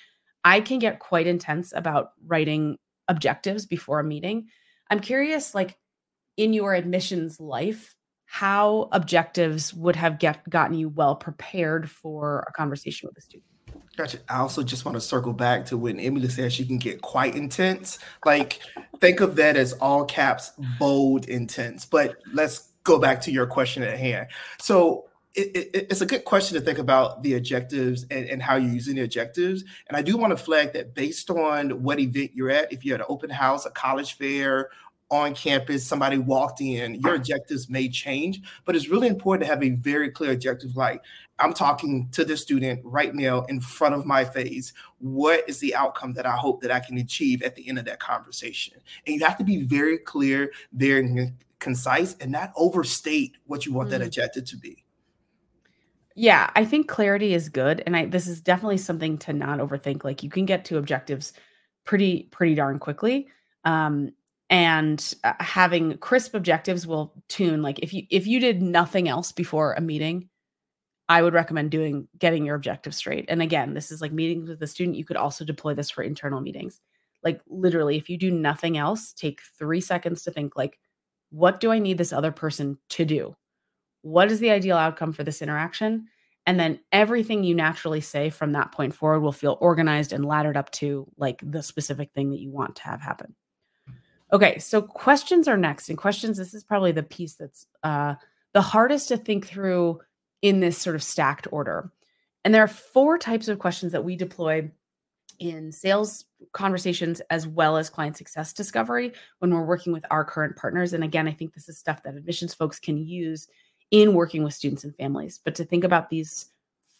I 0.44 0.60
can 0.60 0.78
get 0.78 0.98
quite 0.98 1.26
intense 1.26 1.72
about 1.74 2.12
writing 2.26 2.78
objectives 3.06 3.66
before 3.66 4.00
a 4.00 4.04
meeting. 4.04 4.48
I'm 4.90 5.00
curious, 5.00 5.54
like 5.54 5.76
in 6.36 6.52
your 6.52 6.74
admissions 6.74 7.38
life, 7.38 7.94
how 8.30 8.90
objectives 8.92 9.72
would 9.72 9.96
have 9.96 10.18
get 10.18 10.48
gotten 10.50 10.76
you 10.76 10.90
well 10.90 11.16
prepared 11.16 11.90
for 11.90 12.44
a 12.46 12.52
conversation 12.52 13.08
with 13.08 13.16
a 13.16 13.22
student. 13.22 13.44
Gotcha. 13.96 14.18
I 14.28 14.36
also 14.36 14.62
just 14.62 14.84
want 14.84 14.96
to 14.96 15.00
circle 15.00 15.32
back 15.32 15.64
to 15.66 15.78
when 15.78 15.98
Emily 15.98 16.28
said 16.28 16.52
she 16.52 16.66
can 16.66 16.76
get 16.76 17.00
quite 17.00 17.34
intense. 17.34 17.98
Like, 18.26 18.60
think 19.00 19.20
of 19.20 19.36
that 19.36 19.56
as 19.56 19.72
all 19.72 20.04
caps, 20.04 20.52
bold, 20.78 21.26
intense. 21.26 21.86
But 21.86 22.16
let's 22.32 22.68
go 22.84 22.98
back 22.98 23.22
to 23.22 23.32
your 23.32 23.46
question 23.46 23.82
at 23.82 23.98
hand. 23.98 24.28
So, 24.60 25.06
it, 25.34 25.56
it, 25.56 25.86
it's 25.90 26.00
a 26.00 26.06
good 26.06 26.24
question 26.24 26.58
to 26.58 26.60
think 26.60 26.78
about 26.78 27.22
the 27.22 27.34
objectives 27.34 28.04
and, 28.10 28.26
and, 28.26 28.42
how 28.42 28.56
you're 28.56 28.72
using 28.72 28.96
the 28.96 29.02
objectives. 29.02 29.62
And 29.86 29.96
I 29.96 30.02
do 30.02 30.16
want 30.16 30.32
to 30.32 30.36
flag 30.36 30.72
that 30.72 30.94
based 30.94 31.30
on 31.30 31.82
what 31.82 32.00
event 32.00 32.32
you're 32.34 32.50
at, 32.50 32.72
if 32.72 32.84
you're 32.84 32.96
at 32.96 33.02
an 33.02 33.06
open 33.08 33.30
house, 33.30 33.64
a 33.64 33.70
college 33.70 34.14
fair, 34.14 34.70
on 35.10 35.34
campus, 35.34 35.86
somebody 35.86 36.18
walked 36.18 36.60
in, 36.60 36.96
your 36.96 37.14
objectives 37.14 37.70
may 37.70 37.88
change, 37.88 38.42
but 38.64 38.76
it's 38.76 38.88
really 38.88 39.08
important 39.08 39.46
to 39.46 39.52
have 39.52 39.62
a 39.62 39.70
very 39.70 40.10
clear 40.10 40.32
objective 40.32 40.76
like, 40.76 41.02
I'm 41.38 41.54
talking 41.54 42.08
to 42.12 42.24
the 42.24 42.36
student 42.36 42.80
right 42.84 43.14
now 43.14 43.42
in 43.44 43.60
front 43.60 43.94
of 43.94 44.04
my 44.04 44.24
face. 44.24 44.72
What 44.98 45.48
is 45.48 45.60
the 45.60 45.74
outcome 45.74 46.12
that 46.14 46.26
I 46.26 46.36
hope 46.36 46.60
that 46.62 46.70
I 46.70 46.80
can 46.80 46.98
achieve 46.98 47.42
at 47.42 47.54
the 47.54 47.68
end 47.68 47.78
of 47.78 47.84
that 47.84 48.00
conversation? 48.00 48.74
And 49.06 49.16
you 49.16 49.24
have 49.24 49.38
to 49.38 49.44
be 49.44 49.62
very 49.62 49.98
clear, 49.98 50.50
very 50.72 51.32
concise, 51.60 52.16
and 52.16 52.32
not 52.32 52.52
overstate 52.56 53.36
what 53.46 53.64
you 53.64 53.72
want 53.72 53.88
mm. 53.88 53.92
that 53.92 54.02
objective 54.02 54.44
to 54.46 54.56
be. 54.56 54.84
Yeah, 56.16 56.50
I 56.56 56.64
think 56.64 56.88
clarity 56.88 57.32
is 57.32 57.48
good. 57.48 57.84
And 57.86 57.96
I 57.96 58.06
this 58.06 58.26
is 58.26 58.40
definitely 58.40 58.78
something 58.78 59.16
to 59.18 59.32
not 59.32 59.60
overthink. 59.60 60.02
Like 60.02 60.24
you 60.24 60.30
can 60.30 60.44
get 60.44 60.64
to 60.66 60.78
objectives 60.78 61.32
pretty, 61.84 62.24
pretty 62.32 62.56
darn 62.56 62.80
quickly. 62.80 63.28
Um, 63.64 64.10
and 64.50 65.14
uh, 65.24 65.34
having 65.40 65.98
crisp 65.98 66.34
objectives 66.34 66.86
will 66.86 67.14
tune 67.28 67.62
like 67.62 67.78
if 67.80 67.92
you 67.92 68.04
if 68.10 68.26
you 68.26 68.40
did 68.40 68.62
nothing 68.62 69.08
else 69.08 69.32
before 69.32 69.74
a 69.74 69.80
meeting 69.80 70.28
i 71.08 71.22
would 71.22 71.34
recommend 71.34 71.70
doing 71.70 72.08
getting 72.18 72.46
your 72.46 72.56
objective 72.56 72.94
straight 72.94 73.26
and 73.28 73.42
again 73.42 73.74
this 73.74 73.90
is 73.90 74.00
like 74.00 74.12
meetings 74.12 74.48
with 74.48 74.58
the 74.58 74.66
student 74.66 74.96
you 74.96 75.04
could 75.04 75.16
also 75.16 75.44
deploy 75.44 75.74
this 75.74 75.90
for 75.90 76.02
internal 76.02 76.40
meetings 76.40 76.80
like 77.22 77.40
literally 77.48 77.96
if 77.96 78.08
you 78.08 78.16
do 78.16 78.30
nothing 78.30 78.78
else 78.78 79.12
take 79.12 79.40
3 79.58 79.80
seconds 79.80 80.22
to 80.22 80.30
think 80.30 80.56
like 80.56 80.78
what 81.30 81.60
do 81.60 81.70
i 81.70 81.78
need 81.78 81.98
this 81.98 82.12
other 82.12 82.32
person 82.32 82.78
to 82.88 83.04
do 83.04 83.36
what 84.02 84.30
is 84.30 84.40
the 84.40 84.50
ideal 84.50 84.76
outcome 84.76 85.12
for 85.12 85.24
this 85.24 85.42
interaction? 85.42 86.06
And 86.46 86.58
then 86.58 86.80
everything 86.92 87.44
you 87.44 87.54
naturally 87.54 88.00
say 88.00 88.30
from 88.30 88.52
that 88.52 88.72
point 88.72 88.94
forward 88.94 89.20
will 89.20 89.32
feel 89.32 89.58
organized 89.60 90.12
and 90.12 90.24
laddered 90.24 90.56
up 90.56 90.70
to 90.72 91.06
like 91.18 91.40
the 91.42 91.62
specific 91.62 92.12
thing 92.14 92.30
that 92.30 92.40
you 92.40 92.50
want 92.50 92.76
to 92.76 92.82
have 92.84 93.00
happen. 93.00 93.34
Okay, 94.32 94.58
so 94.58 94.82
questions 94.82 95.48
are 95.48 95.56
next. 95.56 95.88
And 95.88 95.96
questions, 95.96 96.36
this 96.36 96.54
is 96.54 96.64
probably 96.64 96.92
the 96.92 97.02
piece 97.02 97.34
that's 97.34 97.66
uh, 97.82 98.14
the 98.52 98.60
hardest 98.60 99.08
to 99.08 99.16
think 99.16 99.46
through 99.46 100.00
in 100.42 100.60
this 100.60 100.78
sort 100.78 100.96
of 100.96 101.02
stacked 101.02 101.48
order. 101.50 101.90
And 102.44 102.54
there 102.54 102.62
are 102.62 102.68
four 102.68 103.18
types 103.18 103.48
of 103.48 103.58
questions 103.58 103.92
that 103.92 104.04
we 104.04 104.16
deploy 104.16 104.70
in 105.38 105.70
sales 105.70 106.24
conversations 106.52 107.20
as 107.30 107.46
well 107.46 107.76
as 107.76 107.90
client 107.90 108.16
success 108.16 108.52
discovery 108.52 109.12
when 109.38 109.52
we're 109.52 109.64
working 109.64 109.92
with 109.92 110.04
our 110.10 110.24
current 110.24 110.56
partners. 110.56 110.92
And 110.92 111.04
again, 111.04 111.28
I 111.28 111.32
think 111.32 111.54
this 111.54 111.68
is 111.68 111.78
stuff 111.78 112.02
that 112.02 112.16
admissions 112.16 112.54
folks 112.54 112.78
can 112.78 112.98
use 112.98 113.48
in 113.90 114.14
working 114.14 114.42
with 114.42 114.54
students 114.54 114.84
and 114.84 114.94
families. 114.96 115.40
But 115.42 115.54
to 115.56 115.64
think 115.64 115.84
about 115.84 116.10
these 116.10 116.50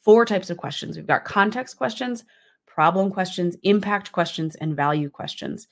four 0.02 0.24
types 0.24 0.50
of 0.50 0.56
questions 0.56 0.96
we've 0.96 1.06
got 1.06 1.24
context 1.24 1.76
questions, 1.76 2.24
problem 2.66 3.10
questions, 3.10 3.56
impact 3.62 4.12
questions, 4.12 4.54
and 4.56 4.76
value 4.76 5.10
questions. 5.10 5.66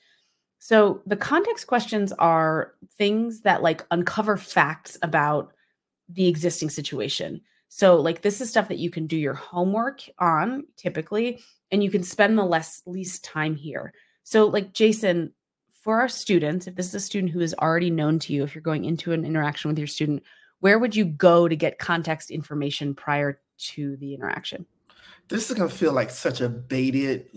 So 0.59 1.01
the 1.05 1.15
context 1.15 1.67
questions 1.67 2.11
are 2.13 2.73
things 2.97 3.41
that 3.41 3.61
like 3.61 3.85
uncover 3.91 4.37
facts 4.37 4.97
about 5.01 5.53
the 6.09 6.27
existing 6.27 6.69
situation. 6.69 7.41
So 7.69 7.97
like 7.97 8.21
this 8.21 8.41
is 8.41 8.49
stuff 8.49 8.69
that 8.69 8.79
you 8.79 8.89
can 8.89 9.07
do 9.07 9.17
your 9.17 9.33
homework 9.33 10.01
on 10.19 10.65
typically 10.77 11.41
and 11.71 11.83
you 11.83 11.91
can 11.91 12.03
spend 12.03 12.37
the 12.37 12.45
less 12.45 12.81
least 12.85 13.23
time 13.23 13.55
here. 13.55 13.93
So 14.23 14.47
like 14.47 14.73
Jason 14.73 15.33
for 15.81 15.99
our 15.99 16.09
students 16.09 16.67
if 16.67 16.75
this 16.75 16.87
is 16.87 16.95
a 16.95 16.99
student 16.99 17.31
who 17.31 17.39
is 17.39 17.55
already 17.59 17.89
known 17.89 18.19
to 18.19 18.33
you 18.33 18.43
if 18.43 18.55
you're 18.55 18.61
going 18.61 18.85
into 18.85 19.13
an 19.13 19.25
interaction 19.25 19.69
with 19.69 19.77
your 19.77 19.87
student 19.87 20.23
where 20.59 20.79
would 20.79 20.95
you 20.95 21.05
go 21.05 21.47
to 21.47 21.55
get 21.55 21.77
context 21.77 22.31
information 22.31 22.95
prior 22.95 23.39
to 23.57 23.95
the 23.97 24.13
interaction? 24.13 24.65
This 25.29 25.49
is 25.49 25.57
going 25.57 25.69
to 25.69 25.75
feel 25.75 25.93
like 25.93 26.09
such 26.09 26.41
a 26.41 26.49
baited 26.49 27.27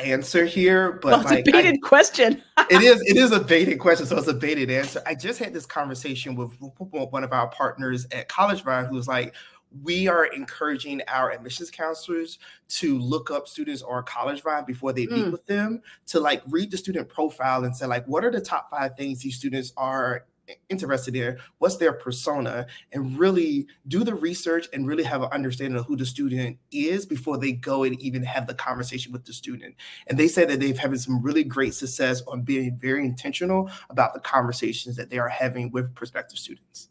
answer 0.00 0.44
here, 0.44 0.92
but 0.92 1.12
well, 1.12 1.20
it's 1.20 1.30
like, 1.30 1.48
a 1.48 1.52
baited 1.52 1.74
I, 1.74 1.86
question. 1.86 2.42
it 2.70 2.82
is. 2.82 3.02
It 3.06 3.16
is 3.16 3.32
a 3.32 3.40
baited 3.40 3.78
question, 3.78 4.06
so 4.06 4.16
it's 4.16 4.28
a 4.28 4.34
baited 4.34 4.70
answer. 4.70 5.02
I 5.06 5.14
just 5.14 5.38
had 5.38 5.52
this 5.52 5.66
conversation 5.66 6.34
with 6.34 6.52
one 6.78 7.24
of 7.24 7.32
our 7.32 7.48
partners 7.48 8.06
at 8.12 8.28
College 8.28 8.62
Vine, 8.62 8.86
who 8.86 8.94
was 8.94 9.08
like, 9.08 9.34
"We 9.82 10.08
are 10.08 10.26
encouraging 10.26 11.02
our 11.08 11.30
admissions 11.32 11.70
counselors 11.70 12.38
to 12.68 12.98
look 12.98 13.30
up 13.30 13.48
students 13.48 13.82
on 13.82 14.04
College 14.04 14.42
Vine 14.42 14.64
before 14.64 14.92
they 14.92 15.06
meet 15.06 15.26
mm. 15.26 15.32
with 15.32 15.44
them 15.46 15.82
to 16.06 16.20
like 16.20 16.42
read 16.46 16.70
the 16.70 16.78
student 16.78 17.08
profile 17.08 17.64
and 17.64 17.76
say 17.76 17.86
like, 17.86 18.06
what 18.06 18.24
are 18.24 18.30
the 18.30 18.40
top 18.40 18.70
five 18.70 18.96
things 18.96 19.20
these 19.20 19.36
students 19.36 19.72
are 19.76 20.24
interested 20.68 21.16
in 21.16 21.38
what's 21.58 21.76
their 21.76 21.92
persona 21.92 22.66
and 22.92 23.18
really 23.18 23.66
do 23.88 24.04
the 24.04 24.14
research 24.14 24.68
and 24.72 24.86
really 24.86 25.04
have 25.04 25.22
an 25.22 25.28
understanding 25.32 25.78
of 25.78 25.86
who 25.86 25.96
the 25.96 26.06
student 26.06 26.58
is 26.70 27.06
before 27.06 27.38
they 27.38 27.52
go 27.52 27.84
and 27.84 28.00
even 28.00 28.22
have 28.22 28.46
the 28.46 28.54
conversation 28.54 29.12
with 29.12 29.24
the 29.24 29.32
student. 29.32 29.74
And 30.06 30.18
they 30.18 30.28
said 30.28 30.48
that 30.48 30.60
they've 30.60 30.78
having 30.78 30.98
some 30.98 31.22
really 31.22 31.44
great 31.44 31.74
success 31.74 32.22
on 32.28 32.42
being 32.42 32.76
very 32.76 33.04
intentional 33.04 33.70
about 33.90 34.14
the 34.14 34.20
conversations 34.20 34.96
that 34.96 35.10
they 35.10 35.18
are 35.18 35.28
having 35.28 35.70
with 35.70 35.94
prospective 35.94 36.38
students. 36.38 36.88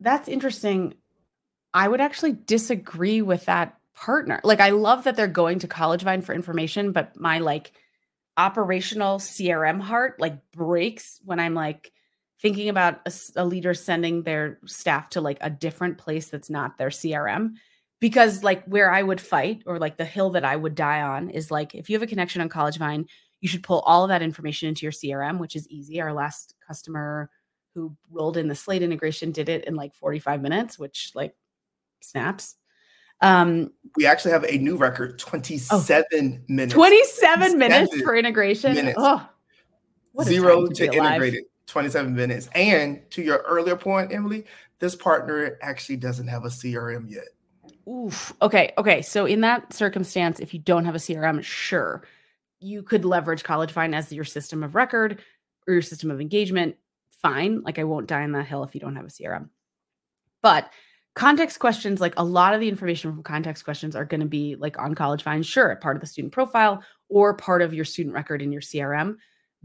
That's 0.00 0.28
interesting. 0.28 0.94
I 1.74 1.88
would 1.88 2.00
actually 2.00 2.32
disagree 2.32 3.22
with 3.22 3.46
that 3.46 3.78
partner. 3.98 4.40
Like 4.44 4.60
i 4.60 4.70
love 4.70 5.04
that 5.04 5.16
they're 5.16 5.26
going 5.26 5.58
to 5.60 5.68
college 5.68 6.02
vine 6.02 6.22
for 6.22 6.32
information 6.32 6.92
but 6.92 7.18
my 7.18 7.40
like 7.40 7.72
operational 8.36 9.18
crm 9.18 9.80
heart 9.80 10.20
like 10.20 10.38
breaks 10.52 11.20
when 11.24 11.40
i'm 11.40 11.54
like 11.54 11.90
thinking 12.40 12.68
about 12.68 13.00
a, 13.06 13.12
a, 13.36 13.44
leader 13.44 13.74
sending 13.74 14.22
their 14.22 14.58
staff 14.64 15.10
to 15.10 15.20
like 15.20 15.38
a 15.40 15.50
different 15.50 15.98
place 15.98 16.28
that's 16.28 16.50
not 16.50 16.78
their 16.78 16.88
CRM 16.88 17.54
because 18.00 18.44
like 18.44 18.64
where 18.64 18.92
I 18.92 19.02
would 19.02 19.20
fight 19.20 19.62
or 19.66 19.78
like 19.78 19.96
the 19.96 20.04
hill 20.04 20.30
that 20.30 20.44
I 20.44 20.56
would 20.56 20.74
die 20.74 21.02
on 21.02 21.30
is 21.30 21.50
like 21.50 21.74
if 21.74 21.90
you 21.90 21.96
have 21.96 22.02
a 22.02 22.06
connection 22.06 22.40
on 22.40 22.48
College 22.48 22.78
Vine, 22.78 23.06
you 23.40 23.48
should 23.48 23.62
pull 23.62 23.80
all 23.80 24.04
of 24.04 24.08
that 24.08 24.22
information 24.22 24.68
into 24.68 24.82
your 24.82 24.92
CRM, 24.92 25.38
which 25.38 25.56
is 25.56 25.68
easy. 25.68 26.00
Our 26.00 26.12
last 26.12 26.54
customer 26.66 27.30
who 27.74 27.96
rolled 28.10 28.36
in 28.36 28.48
the 28.48 28.54
Slate 28.54 28.82
integration 28.82 29.32
did 29.32 29.48
it 29.48 29.64
in 29.64 29.76
like 29.76 29.94
45 29.94 30.40
minutes, 30.40 30.78
which 30.78 31.12
like 31.14 31.34
snaps. 32.00 32.56
Um, 33.20 33.72
we 33.96 34.06
actually 34.06 34.30
have 34.30 34.44
a 34.44 34.58
new 34.58 34.76
record 34.76 35.18
27 35.18 36.06
oh, 36.12 36.38
minutes. 36.48 36.72
27 36.72 37.58
minutes 37.58 38.00
for 38.02 38.16
integration. 38.16 38.74
Minutes. 38.74 38.96
Oh, 38.96 39.28
Zero 40.22 40.66
to, 40.66 40.74
to 40.74 40.84
integrated. 40.84 41.44
27 41.68 42.14
minutes. 42.14 42.48
And 42.54 43.08
to 43.10 43.22
your 43.22 43.38
earlier 43.46 43.76
point, 43.76 44.12
Emily, 44.12 44.44
this 44.80 44.96
partner 44.96 45.58
actually 45.62 45.96
doesn't 45.96 46.26
have 46.26 46.44
a 46.44 46.48
CRM 46.48 47.10
yet. 47.10 47.28
Oof. 47.88 48.32
Okay. 48.42 48.72
Okay. 48.76 49.00
So 49.02 49.26
in 49.26 49.40
that 49.42 49.72
circumstance, 49.72 50.40
if 50.40 50.52
you 50.52 50.60
don't 50.60 50.84
have 50.84 50.94
a 50.94 50.98
CRM, 50.98 51.42
sure, 51.42 52.02
you 52.60 52.82
could 52.82 53.04
leverage 53.04 53.44
College 53.44 53.70
Vine 53.70 53.94
as 53.94 54.12
your 54.12 54.24
system 54.24 54.62
of 54.62 54.74
record 54.74 55.22
or 55.66 55.74
your 55.74 55.82
system 55.82 56.10
of 56.10 56.20
engagement. 56.20 56.76
Fine. 57.10 57.62
Like 57.62 57.78
I 57.78 57.84
won't 57.84 58.06
die 58.06 58.22
on 58.22 58.32
that 58.32 58.46
hill 58.46 58.64
if 58.64 58.74
you 58.74 58.80
don't 58.80 58.96
have 58.96 59.06
a 59.06 59.08
CRM. 59.08 59.48
But 60.42 60.70
context 61.14 61.58
questions, 61.58 62.00
like 62.00 62.14
a 62.16 62.24
lot 62.24 62.54
of 62.54 62.60
the 62.60 62.68
information 62.68 63.12
from 63.12 63.22
context 63.22 63.64
questions 63.64 63.96
are 63.96 64.04
going 64.04 64.20
to 64.20 64.26
be 64.26 64.54
like 64.56 64.78
on 64.78 64.94
College 64.94 65.22
Vine, 65.22 65.42
sure, 65.42 65.74
part 65.76 65.96
of 65.96 66.00
the 66.00 66.06
student 66.06 66.32
profile 66.32 66.82
or 67.08 67.34
part 67.34 67.62
of 67.62 67.74
your 67.74 67.84
student 67.84 68.14
record 68.14 68.42
in 68.42 68.52
your 68.52 68.60
CRM. 68.60 69.16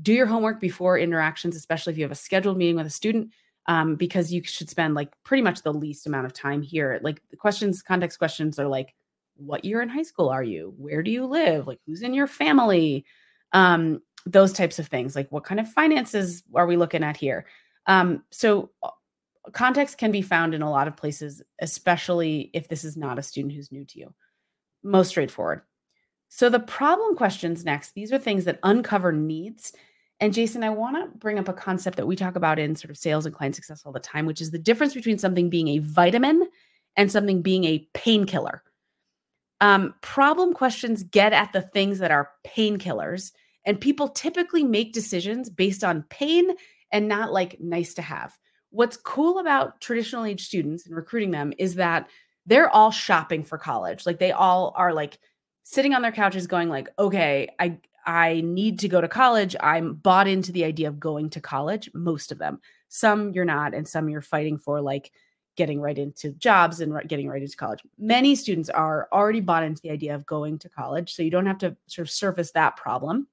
Do 0.02 0.14
your 0.14 0.26
homework 0.26 0.60
before 0.60 0.98
interactions, 0.98 1.56
especially 1.56 1.94
if 1.94 1.98
you 1.98 2.04
have 2.04 2.12
a 2.12 2.16
scheduled 2.16 2.58
meeting 2.58 2.76
with 2.76 2.88
a 2.88 2.92
student 2.92 3.32
um, 3.68 3.96
because 3.96 4.34
you 4.34 4.44
should 4.44 4.70
spend 4.70 4.96
like 4.96 5.12
pretty 5.24 5.44
much 5.44 5.62
the 5.62 5.74
least 5.74 6.08
amount 6.08 6.26
of 6.26 6.34
time 6.34 6.62
here. 6.62 7.00
Like 7.04 7.22
the 7.30 7.38
questions, 7.38 7.82
context 7.82 8.18
questions 8.18 8.60
are 8.60 8.68
like, 8.68 8.94
what 9.36 9.66
year 9.66 9.82
in 9.82 9.90
high 9.90 10.04
school 10.04 10.30
are 10.30 10.44
you? 10.44 10.74
Where 10.78 11.02
do 11.04 11.12
you 11.12 11.26
live? 11.26 11.68
Like 11.68 11.80
who's 11.86 12.02
in 12.02 12.14
your 12.14 12.28
family? 12.28 13.06
Um, 13.52 14.02
those 14.26 14.54
types 14.54 14.80
of 14.80 14.88
things. 14.88 15.16
Like 15.16 15.32
what 15.32 15.44
kind 15.44 15.60
of 15.60 15.72
finances 15.72 16.44
are 16.56 16.68
we 16.68 16.78
looking 16.78 17.04
at 17.04 17.18
here? 17.18 17.46
Um, 17.88 18.24
so 18.32 18.72
uh, 18.82 18.90
context 19.52 19.98
can 19.98 20.12
be 20.12 20.22
found 20.22 20.54
in 20.54 20.62
a 20.62 20.72
lot 20.72 20.88
of 20.88 20.96
places, 20.96 21.42
especially 21.60 22.50
if 22.54 22.68
this 22.68 22.84
is 22.84 22.96
not 22.96 23.20
a 23.20 23.24
student 23.24 23.54
who's 23.54 23.72
new 23.72 23.86
to 23.86 24.00
you. 24.00 24.14
Most 24.84 25.10
straightforward. 25.10 25.62
So 26.36 26.50
the 26.50 26.60
problem 26.60 27.16
questions 27.16 27.64
next, 27.64 27.92
these 27.94 28.12
are 28.12 28.18
things 28.18 28.46
that 28.46 28.60
uncover 28.64 29.12
needs 29.12 29.72
and 30.24 30.34
Jason, 30.34 30.64
I 30.64 30.70
want 30.70 30.96
to 30.96 31.18
bring 31.18 31.38
up 31.38 31.50
a 31.50 31.54
concept 31.54 31.98
that 31.98 32.08
we 32.08 32.16
talk 32.16 32.38
about 32.38 32.58
in 32.58 32.78
sort 32.78 32.92
of 32.92 32.98
sales 32.98 33.26
and 33.26 33.36
client 33.36 33.56
success 33.56 33.82
all 33.86 33.92
the 33.92 34.00
time, 34.00 34.26
which 34.26 34.40
is 34.40 34.52
the 34.52 34.58
difference 34.58 34.94
between 34.94 35.18
something 35.18 35.50
being 35.50 35.68
a 35.68 35.80
vitamin 35.80 36.48
and 36.96 37.12
something 37.12 37.42
being 37.42 37.66
a 37.66 37.86
painkiller. 37.94 38.64
Um, 39.60 39.96
problem 40.00 40.54
questions 40.54 41.04
get 41.04 41.34
at 41.34 41.52
the 41.52 41.62
things 41.62 42.00
that 42.00 42.12
are 42.12 42.30
painkillers, 42.48 43.34
and 43.66 43.82
people 43.82 44.08
typically 44.08 44.64
make 44.64 44.94
decisions 44.94 45.50
based 45.50 45.84
on 45.84 46.04
pain 46.04 46.52
and 46.94 47.10
not 47.10 47.34
like 47.34 47.60
nice 47.60 47.94
to 47.96 48.02
have. 48.02 48.38
What's 48.70 48.96
cool 48.96 49.40
about 49.40 49.82
traditional 49.82 50.24
age 50.24 50.46
students 50.46 50.86
and 50.86 50.96
recruiting 50.96 51.32
them 51.32 51.52
is 51.58 51.76
that 51.76 52.08
they're 52.46 52.70
all 52.70 52.92
shopping 52.92 53.44
for 53.44 53.58
college. 53.58 54.06
Like 54.06 54.20
they 54.20 54.32
all 54.32 54.74
are 54.78 54.94
like 54.94 55.18
sitting 55.64 55.94
on 55.94 56.02
their 56.02 56.12
couches 56.12 56.48
going 56.48 56.70
like, 56.70 56.90
okay, 57.00 57.50
I 57.60 57.78
I 58.06 58.42
need 58.42 58.80
to 58.80 58.90
go 58.90 59.00
to 59.00 59.08
college. 59.08 59.56
I'm 59.62 59.94
bought 59.94 60.28
into 60.28 60.52
the 60.52 60.66
idea 60.66 60.90
of 60.90 61.00
going 61.00 61.30
to 61.32 61.42
college, 61.42 61.90
most 61.94 62.32
of 62.32 62.38
them. 62.38 62.60
Some 62.90 63.32
you're 63.32 63.46
not, 63.46 63.74
and 63.74 63.88
some 63.88 64.10
you're 64.10 64.22
fighting 64.22 64.58
for, 64.58 64.82
like 64.82 65.12
getting 65.56 65.80
right 65.80 65.98
into 65.98 66.32
jobs 66.32 66.82
and 66.82 66.94
getting 67.08 67.30
right 67.30 67.42
into 67.42 67.56
college. 67.56 67.82
Many 67.98 68.36
students 68.36 68.70
are 68.70 69.08
already 69.14 69.40
bought 69.40 69.64
into 69.64 69.82
the 69.82 69.92
idea 69.92 70.16
of 70.16 70.26
going 70.26 70.60
to 70.60 70.70
college. 70.70 71.14
So 71.14 71.24
you 71.24 71.30
don't 71.30 71.46
have 71.46 71.60
to 71.60 71.78
sort 71.88 72.08
of 72.08 72.12
surface 72.12 72.52
that 72.52 72.76
problem. 72.76 73.28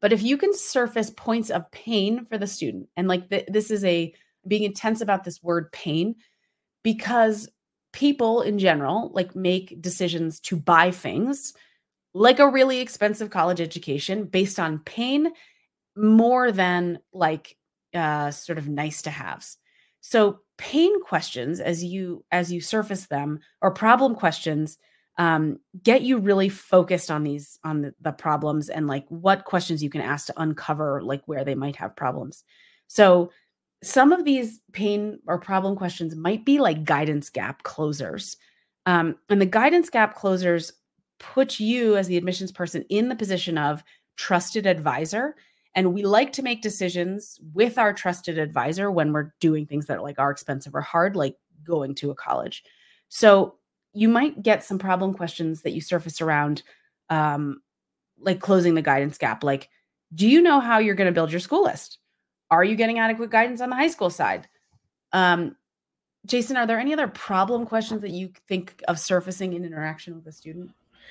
But 0.00 0.12
if 0.12 0.22
you 0.22 0.38
can 0.38 0.54
surface 0.54 1.10
points 1.10 1.50
of 1.50 1.70
pain 1.72 2.24
for 2.24 2.38
the 2.38 2.46
student, 2.46 2.88
and 2.96 3.08
like 3.08 3.28
th- 3.28 3.48
this 3.48 3.70
is 3.70 3.84
a 3.84 4.14
being 4.46 4.62
intense 4.62 5.00
about 5.00 5.24
this 5.24 5.42
word 5.42 5.72
pain, 5.72 6.14
because 6.84 7.48
people 7.98 8.42
in 8.42 8.60
general 8.60 9.10
like 9.12 9.34
make 9.34 9.82
decisions 9.82 10.38
to 10.38 10.54
buy 10.54 10.88
things 10.88 11.52
like 12.14 12.38
a 12.38 12.48
really 12.48 12.78
expensive 12.78 13.28
college 13.28 13.60
education 13.60 14.22
based 14.22 14.60
on 14.60 14.78
pain 14.78 15.32
more 15.96 16.52
than 16.52 17.00
like 17.12 17.56
uh, 17.92 18.30
sort 18.30 18.56
of 18.56 18.68
nice 18.68 19.02
to 19.02 19.10
haves. 19.10 19.56
So 20.00 20.38
pain 20.58 21.02
questions 21.02 21.58
as 21.58 21.82
you 21.82 22.24
as 22.30 22.52
you 22.52 22.60
surface 22.60 23.06
them 23.06 23.40
or 23.62 23.72
problem 23.72 24.14
questions 24.14 24.78
um, 25.16 25.58
get 25.82 26.02
you 26.02 26.18
really 26.18 26.48
focused 26.48 27.10
on 27.10 27.24
these 27.24 27.58
on 27.64 27.82
the, 27.82 27.94
the 28.00 28.12
problems 28.12 28.68
and 28.68 28.86
like 28.86 29.06
what 29.08 29.44
questions 29.44 29.82
you 29.82 29.90
can 29.90 30.02
ask 30.02 30.26
to 30.26 30.40
uncover 30.40 31.02
like 31.02 31.22
where 31.26 31.44
they 31.44 31.56
might 31.56 31.74
have 31.74 31.96
problems. 31.96 32.44
So 32.86 33.32
some 33.82 34.12
of 34.12 34.24
these 34.24 34.60
pain 34.72 35.20
or 35.26 35.38
problem 35.38 35.76
questions 35.76 36.16
might 36.16 36.44
be 36.44 36.58
like 36.58 36.84
guidance 36.84 37.30
gap 37.30 37.62
closers. 37.62 38.36
Um, 38.86 39.16
and 39.28 39.40
the 39.40 39.46
guidance 39.46 39.90
gap 39.90 40.16
closers 40.16 40.72
put 41.18 41.60
you 41.60 41.96
as 41.96 42.06
the 42.06 42.16
admissions 42.16 42.52
person 42.52 42.84
in 42.88 43.08
the 43.08 43.16
position 43.16 43.58
of 43.58 43.82
trusted 44.16 44.66
advisor 44.66 45.36
and 45.74 45.92
we 45.94 46.02
like 46.02 46.32
to 46.32 46.42
make 46.42 46.62
decisions 46.62 47.38
with 47.54 47.78
our 47.78 47.92
trusted 47.92 48.38
advisor 48.38 48.90
when 48.90 49.12
we're 49.12 49.32
doing 49.40 49.66
things 49.66 49.86
that 49.86 50.02
like 50.02 50.18
are 50.18 50.30
expensive 50.30 50.74
or 50.74 50.80
hard 50.80 51.14
like 51.14 51.36
going 51.64 51.94
to 51.94 52.10
a 52.10 52.14
college 52.14 52.64
so 53.08 53.54
you 53.92 54.08
might 54.08 54.42
get 54.42 54.64
some 54.64 54.78
problem 54.78 55.14
questions 55.14 55.62
that 55.62 55.72
you 55.72 55.80
surface 55.80 56.20
around 56.20 56.62
um, 57.10 57.60
like 58.18 58.40
closing 58.40 58.74
the 58.74 58.82
guidance 58.82 59.18
gap 59.18 59.44
like 59.44 59.68
do 60.14 60.28
you 60.28 60.40
know 60.40 60.60
how 60.60 60.78
you're 60.78 60.94
going 60.94 61.06
to 61.06 61.12
build 61.14 61.30
your 61.30 61.40
school 61.40 61.62
list 61.62 61.98
are 62.50 62.64
you 62.64 62.76
getting 62.76 62.98
adequate 62.98 63.30
guidance 63.30 63.60
on 63.60 63.70
the 63.70 63.76
high 63.76 63.88
school 63.88 64.10
side 64.10 64.48
um, 65.12 65.56
jason 66.26 66.56
are 66.56 66.66
there 66.66 66.78
any 66.78 66.92
other 66.92 67.08
problem 67.08 67.66
questions 67.66 68.00
that 68.02 68.10
you 68.10 68.30
think 68.48 68.82
of 68.88 68.98
surfacing 68.98 69.54
in 69.54 69.64
interaction 69.64 70.14
with 70.14 70.26
a 70.26 70.32
student 70.32 70.70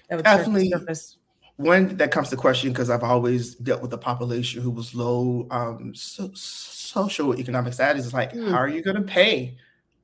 that 0.10 0.15
would 0.15 0.26
definitely 0.26 0.69
surface? 0.69 1.17
When 1.58 1.97
that 1.97 2.12
comes 2.12 2.30
to 2.30 2.38
question, 2.38 2.71
because 2.71 2.89
I've 2.89 3.04
always 3.04 3.56
dealt 3.56 3.82
with 3.82 3.91
a 3.91 3.97
population 3.97 4.62
who 4.62 4.69
was 4.69 4.93
low 4.93 5.47
um, 5.50 5.93
so, 5.95 6.30
social 6.36 7.36
economic 7.36 7.73
status, 7.73 8.06
is 8.06 8.13
like, 8.13 8.32
mm. 8.32 8.52
how 8.52 8.58
are 8.58 8.67
you 8.67 8.84
going 8.84 8.95
to 8.95 9.02
pay 9.02 9.58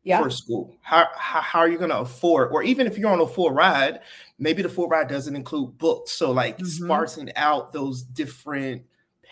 yeah. 0.04 0.22
for 0.22 0.32
school? 0.32 0.76
How, 0.82 1.08
how, 1.16 1.42
how 1.42 1.60
are 1.60 1.70
you 1.70 1.78
going 1.78 1.92
to 1.92 2.00
afford? 2.00 2.52
Or 2.52 2.64
even 2.64 2.88
if 2.88 2.98
you're 2.98 3.12
on 3.12 3.22
a 3.22 3.28
full 3.28 3.52
ride, 3.52 4.00
maybe 4.40 4.64
the 4.64 4.70
full 4.70 4.88
ride 4.88 5.08
doesn't 5.08 5.36
include 5.36 5.78
books. 5.78 6.14
So 6.14 6.32
like 6.32 6.58
mm-hmm. 6.58 6.86
sparsing 6.86 7.32
out 7.36 7.72
those 7.72 8.02
different 8.02 8.82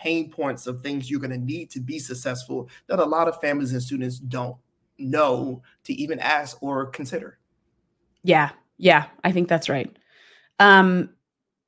pain 0.02 0.30
points 0.30 0.66
of 0.66 0.80
things 0.80 1.10
you're 1.10 1.20
going 1.20 1.30
to 1.30 1.38
need 1.38 1.70
to 1.70 1.80
be 1.80 1.98
successful 1.98 2.68
that 2.88 2.98
a 2.98 3.04
lot 3.04 3.28
of 3.28 3.40
families 3.40 3.72
and 3.72 3.82
students 3.82 4.18
don't 4.18 4.56
know 4.98 5.62
to 5.84 5.92
even 5.92 6.18
ask 6.18 6.60
or 6.62 6.86
consider. 6.86 7.38
Yeah, 8.24 8.50
yeah, 8.78 9.06
I 9.22 9.32
think 9.32 9.48
that's 9.48 9.68
right. 9.68 9.94
Um, 10.58 11.10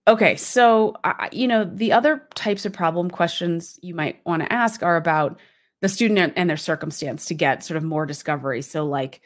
okay, 0.08 0.36
so 0.36 0.96
uh, 1.04 1.28
you 1.32 1.46
know 1.46 1.64
the 1.64 1.92
other 1.92 2.26
types 2.34 2.64
of 2.64 2.72
problem 2.72 3.10
questions 3.10 3.78
you 3.82 3.94
might 3.94 4.20
want 4.26 4.42
to 4.42 4.52
ask 4.52 4.82
are 4.82 4.96
about 4.96 5.38
the 5.80 5.88
student 5.88 6.32
and 6.36 6.48
their 6.48 6.56
circumstance 6.56 7.26
to 7.26 7.34
get 7.34 7.62
sort 7.62 7.76
of 7.76 7.84
more 7.84 8.06
discovery. 8.06 8.62
So 8.62 8.84
like 8.84 9.20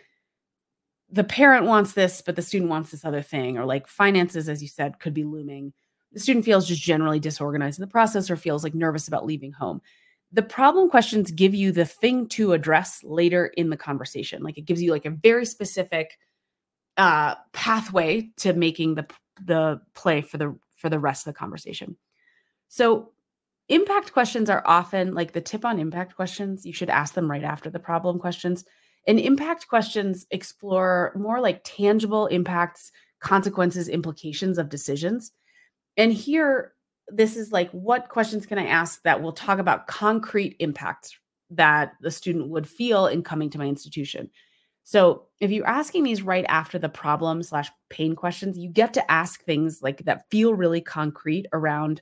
the 1.10 1.24
parent 1.24 1.66
wants 1.66 1.92
this, 1.92 2.20
but 2.20 2.36
the 2.36 2.42
student 2.42 2.70
wants 2.70 2.90
this 2.90 3.04
other 3.04 3.22
thing, 3.22 3.56
or 3.56 3.64
like 3.64 3.86
finances, 3.86 4.48
as 4.48 4.60
you 4.62 4.68
said, 4.68 4.98
could 4.98 5.14
be 5.14 5.24
looming. 5.24 5.72
The 6.12 6.20
student 6.20 6.44
feels 6.44 6.66
just 6.66 6.82
generally 6.82 7.20
disorganized 7.20 7.78
in 7.78 7.82
the 7.82 7.90
process 7.90 8.30
or 8.30 8.36
feels 8.36 8.64
like 8.64 8.74
nervous 8.74 9.08
about 9.08 9.26
leaving 9.26 9.52
home. 9.52 9.80
The 10.32 10.42
problem 10.42 10.90
questions 10.90 11.30
give 11.30 11.54
you 11.54 11.72
the 11.72 11.84
thing 11.84 12.28
to 12.28 12.52
address 12.52 13.02
later 13.02 13.46
in 13.46 13.70
the 13.70 13.76
conversation. 13.76 14.42
Like 14.42 14.58
it 14.58 14.66
gives 14.66 14.82
you 14.82 14.90
like 14.90 15.06
a 15.06 15.10
very 15.10 15.46
specific 15.46 16.18
uh, 16.96 17.36
pathway 17.52 18.30
to 18.38 18.52
making 18.52 18.94
the 18.94 19.06
the 19.46 19.80
play 19.94 20.20
for 20.20 20.36
the 20.36 20.58
for 20.76 20.88
the 20.88 20.98
rest 20.98 21.26
of 21.26 21.32
the 21.32 21.38
conversation. 21.38 21.96
So 22.68 23.12
impact 23.68 24.12
questions 24.12 24.50
are 24.50 24.62
often 24.66 25.14
like 25.14 25.32
the 25.32 25.40
tip 25.40 25.64
on 25.64 25.78
impact 25.78 26.16
questions. 26.16 26.66
You 26.66 26.72
should 26.72 26.90
ask 26.90 27.14
them 27.14 27.30
right 27.30 27.44
after 27.44 27.70
the 27.70 27.78
problem 27.78 28.18
questions. 28.18 28.64
And 29.06 29.18
impact 29.18 29.68
questions 29.68 30.26
explore 30.30 31.12
more 31.16 31.40
like 31.40 31.62
tangible 31.64 32.26
impacts, 32.26 32.92
consequences, 33.20 33.88
implications 33.88 34.58
of 34.58 34.68
decisions. 34.68 35.32
And 35.98 36.12
here, 36.12 36.72
this 37.08 37.36
is 37.36 37.52
like, 37.52 37.70
what 37.72 38.08
questions 38.08 38.46
can 38.46 38.58
I 38.58 38.66
ask 38.66 39.02
that 39.02 39.20
will 39.20 39.32
talk 39.32 39.58
about 39.58 39.88
concrete 39.88 40.56
impacts 40.60 41.18
that 41.50 41.92
the 42.00 42.10
student 42.10 42.48
would 42.48 42.68
feel 42.68 43.08
in 43.08 43.22
coming 43.22 43.50
to 43.50 43.58
my 43.58 43.66
institution? 43.66 44.30
So 44.84 45.26
if 45.40 45.50
you're 45.50 45.66
asking 45.66 46.04
these 46.04 46.22
right 46.22 46.46
after 46.48 46.78
the 46.78 46.88
problem 46.88 47.42
slash 47.42 47.70
pain 47.90 48.16
questions, 48.16 48.56
you 48.56 48.70
get 48.70 48.94
to 48.94 49.10
ask 49.10 49.44
things 49.44 49.82
like 49.82 50.04
that 50.04 50.30
feel 50.30 50.54
really 50.54 50.80
concrete 50.80 51.46
around 51.52 52.00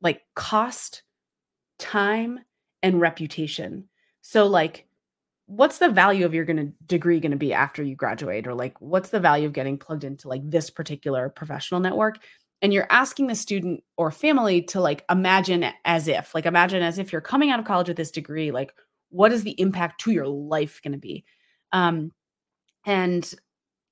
like 0.00 0.20
cost, 0.36 1.02
time, 1.80 2.38
and 2.82 3.00
reputation. 3.00 3.88
So 4.20 4.46
like 4.46 4.86
what's 5.46 5.78
the 5.78 5.88
value 5.88 6.24
of 6.24 6.32
your 6.32 6.44
gonna 6.44 6.72
degree 6.86 7.20
going 7.20 7.32
to 7.32 7.36
be 7.36 7.52
after 7.52 7.82
you 7.82 7.96
graduate 7.96 8.46
or 8.46 8.54
like 8.54 8.80
what's 8.80 9.10
the 9.10 9.20
value 9.20 9.46
of 9.46 9.52
getting 9.52 9.76
plugged 9.76 10.04
into 10.04 10.28
like 10.28 10.40
this 10.48 10.70
particular 10.70 11.28
professional 11.28 11.80
network 11.80 12.18
and 12.62 12.72
you're 12.72 12.86
asking 12.90 13.26
the 13.26 13.34
student 13.34 13.82
or 13.98 14.10
family 14.10 14.62
to 14.62 14.80
like 14.80 15.04
imagine 15.10 15.66
as 15.84 16.08
if 16.08 16.34
like 16.34 16.46
imagine 16.46 16.82
as 16.82 16.98
if 16.98 17.12
you're 17.12 17.20
coming 17.20 17.50
out 17.50 17.58
of 17.58 17.66
college 17.66 17.88
with 17.88 17.96
this 17.96 18.10
degree 18.10 18.50
like 18.50 18.72
what 19.10 19.32
is 19.32 19.42
the 19.42 19.60
impact 19.60 20.00
to 20.00 20.12
your 20.12 20.26
life 20.26 20.80
going 20.82 20.92
to 20.92 20.98
be 20.98 21.24
um, 21.72 22.12
and 22.86 23.34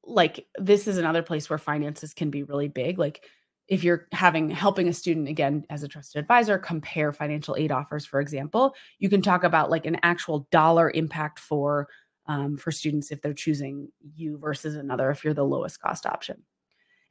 like 0.05 0.47
this 0.59 0.87
is 0.87 0.99
another 0.99 1.23
place 1.23 1.49
where 1.49 1.59
finances 1.59 2.15
can 2.15 2.31
be 2.31 2.43
really 2.43 2.69
big. 2.69 2.99
Like 2.99 3.25
if 3.69 3.85
you're 3.85 4.07
having 4.13 4.51
helping 4.51 4.89
a 4.89 4.93
student 4.93 5.29
again 5.29 5.65
as 5.71 5.83
a 5.83 5.89
trusted 5.89 6.19
advisor 6.21 6.59
compare 6.59 7.13
financial 7.13 7.55
aid 7.57 7.71
offers 7.71 8.05
for 8.05 8.21
example 8.21 8.75
you 8.99 9.09
can 9.09 9.23
talk 9.23 9.45
about 9.45 9.71
like 9.71 9.87
an 9.87 9.97
actual 10.03 10.49
dollar 10.51 10.91
impact 10.91 11.39
for 11.39 11.87
um, 12.27 12.57
for 12.57 12.73
students 12.73 13.13
if 13.13 13.23
they're 13.23 13.33
choosing 13.33 13.89
you 14.17 14.39
versus 14.39 14.75
another 14.75 15.09
if 15.13 15.23
you're 15.23 15.35
the 15.35 15.45
lowest 15.45 15.81
cost 15.81 16.05
option 16.05 16.43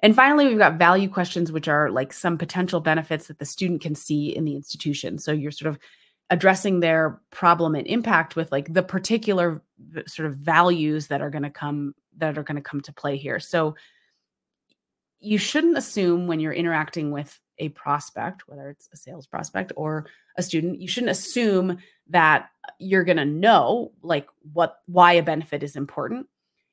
and 0.02 0.16
finally 0.16 0.48
we've 0.48 0.58
got 0.58 0.78
value 0.78 1.10
questions 1.10 1.52
which 1.52 1.68
are 1.68 1.90
like 1.90 2.14
some 2.14 2.38
potential 2.38 2.80
benefits 2.80 3.28
that 3.28 3.40
the 3.40 3.46
student 3.46 3.82
can 3.82 3.96
see 3.96 4.36
in 4.36 4.46
the 4.46 4.56
institution 4.56 5.18
so 5.18 5.32
you're 5.32 5.52
sort 5.52 5.70
of 5.70 5.80
addressing 6.30 6.80
their 6.80 7.20
problem 7.32 7.74
and 7.74 7.88
impact 7.88 8.36
with 8.36 8.52
like 8.52 8.72
the 8.74 8.84
particular 8.84 9.62
sort 10.06 10.28
of 10.28 10.36
values 10.36 11.08
that 11.08 11.22
are 11.22 11.30
going 11.30 11.44
to 11.44 11.50
come 11.50 11.94
that 12.18 12.38
are 12.38 12.44
going 12.44 12.56
to 12.56 12.62
come 12.62 12.82
to 12.82 12.94
play 12.94 13.18
here 13.18 13.40
so 13.40 13.76
you 15.20 15.38
shouldn't 15.38 15.78
assume 15.78 16.28
when 16.28 16.40
you're 16.40 16.54
interacting 16.54 17.12
with 17.12 17.40
a 17.58 17.70
prospect, 17.70 18.48
whether 18.48 18.70
it's 18.70 18.90
a 18.94 18.98
sales 18.98 19.28
prospect 19.28 19.72
or 19.76 20.06
a 20.38 20.44
student, 20.44 20.80
you 20.80 20.88
shouldn't 20.88 21.12
assume 21.12 21.78
that 22.10 22.50
you're 22.80 23.04
going 23.04 23.18
to 23.18 23.26
know 23.26 23.92
like 24.02 24.28
what 24.54 24.78
why 24.86 25.14
a 25.14 25.24
benefit 25.24 25.62
is 25.62 25.76
important. 25.76 26.28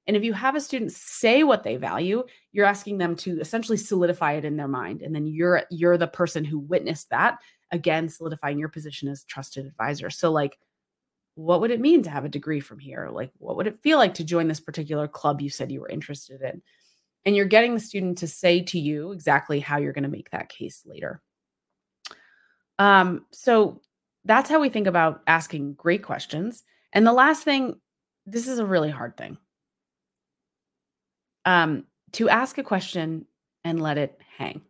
And 0.07 0.16
if 0.16 0.25
you 0.25 0.33
have 0.33 0.55
a 0.55 0.61
student 0.61 0.92
say 0.92 1.42
what 1.42 1.62
they 1.62 1.77
value, 1.77 2.25
you're 2.53 2.66
asking 2.66 2.99
them 2.99 3.16
to 3.16 3.40
essentially 3.40 3.77
solidify 3.77 4.35
it 4.35 4.45
in 4.45 4.57
their 4.57 4.69
mind 4.69 5.03
and 5.03 5.14
then 5.14 5.27
you're 5.27 5.64
you're 5.71 5.99
the 5.99 6.07
person 6.07 6.45
who 6.45 6.59
witnessed 6.59 7.11
that, 7.11 7.38
again 7.73 8.09
solidifying 8.09 8.59
your 8.59 8.69
position 8.69 9.09
as 9.09 9.25
trusted 9.25 9.66
advisor. 9.66 10.11
So 10.11 10.31
like 10.31 10.59
what 11.35 11.61
would 11.61 11.71
it 11.71 11.81
mean 11.81 12.03
to 12.03 12.11
have 12.11 12.25
a 12.25 12.31
degree 12.31 12.61
from 12.61 12.79
here? 12.79 13.11
Like 13.12 13.31
what 13.38 13.57
would 13.57 13.66
it 13.66 13.83
feel 13.83 13.99
like 13.99 14.14
to 14.14 14.25
join 14.25 14.49
this 14.49 14.61
particular 14.61 15.07
club 15.07 15.40
you 15.40 15.51
said 15.51 15.71
you 15.71 15.81
were 15.81 15.88
interested 15.88 16.40
in? 16.40 16.62
and 17.27 17.35
you're 17.35 17.45
getting 17.45 17.75
the 17.75 17.81
student 17.81 18.19
to 18.19 18.29
say 18.29 18.62
to 18.62 18.79
you 18.79 19.11
exactly 19.11 19.59
how 19.59 19.79
you're 19.79 19.92
going 19.92 20.05
to 20.05 20.09
make 20.09 20.31
that 20.31 20.49
case 20.49 20.85
later. 20.87 21.21
Um, 22.79 23.27
so 23.33 23.83
that's 24.25 24.49
how 24.49 24.61
we 24.61 24.69
think 24.69 24.87
about 24.87 25.23
asking 25.27 25.75
great 25.75 26.05
questions. 26.05 26.62
And 26.92 27.05
the 27.05 27.12
last 27.12 27.42
thing, 27.42 27.81
this 28.27 28.47
is 28.47 28.61
a 28.61 28.64
really 28.64 28.90
hard 28.90 29.16
thing. 29.16 29.38
Um, 31.46 31.85
to 32.12 32.28
ask 32.28 32.59
a 32.59 32.62
question 32.62 33.24
and 33.64 33.80
let 33.80 33.96
it 33.96 34.20
hang. 34.37 34.61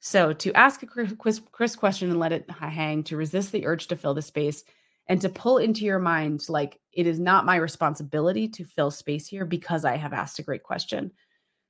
So 0.00 0.32
to 0.32 0.52
ask 0.54 0.82
a 0.82 0.86
Chris 0.86 1.76
question 1.76 2.10
and 2.10 2.18
let 2.18 2.32
it 2.32 2.48
hang, 2.50 3.02
to 3.04 3.16
resist 3.16 3.52
the 3.52 3.66
urge 3.66 3.88
to 3.88 3.96
fill 3.96 4.14
the 4.14 4.22
space, 4.22 4.62
and 5.08 5.20
to 5.20 5.28
pull 5.28 5.58
into 5.58 5.84
your 5.84 5.98
mind 5.98 6.48
like 6.48 6.78
it 6.92 7.06
is 7.06 7.18
not 7.18 7.44
my 7.44 7.56
responsibility 7.56 8.48
to 8.48 8.64
fill 8.64 8.90
space 8.90 9.26
here 9.26 9.44
because 9.44 9.84
I 9.84 9.96
have 9.96 10.12
asked 10.12 10.38
a 10.38 10.42
great 10.42 10.62
question. 10.62 11.12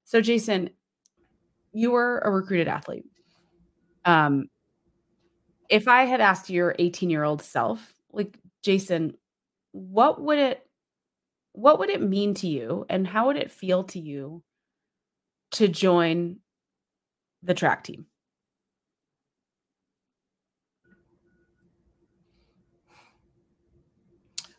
So, 0.04 0.20
Jason, 0.20 0.70
you 1.72 1.90
were 1.90 2.18
a 2.18 2.30
recruited 2.30 2.68
athlete. 2.68 3.04
Um, 4.04 4.48
if 5.68 5.88
I 5.88 6.04
had 6.04 6.20
asked 6.20 6.48
your 6.48 6.74
18 6.78 7.10
year 7.10 7.24
old 7.24 7.42
self, 7.42 7.92
like 8.12 8.38
Jason, 8.62 9.16
what 9.72 10.22
would 10.22 10.38
it 10.38 10.65
what 11.56 11.78
would 11.78 11.90
it 11.90 12.02
mean 12.02 12.34
to 12.34 12.46
you 12.46 12.84
and 12.88 13.06
how 13.06 13.26
would 13.26 13.36
it 13.36 13.50
feel 13.50 13.84
to 13.84 13.98
you 13.98 14.42
to 15.52 15.68
join 15.68 16.36
the 17.42 17.54
track 17.54 17.84
team? 17.84 18.06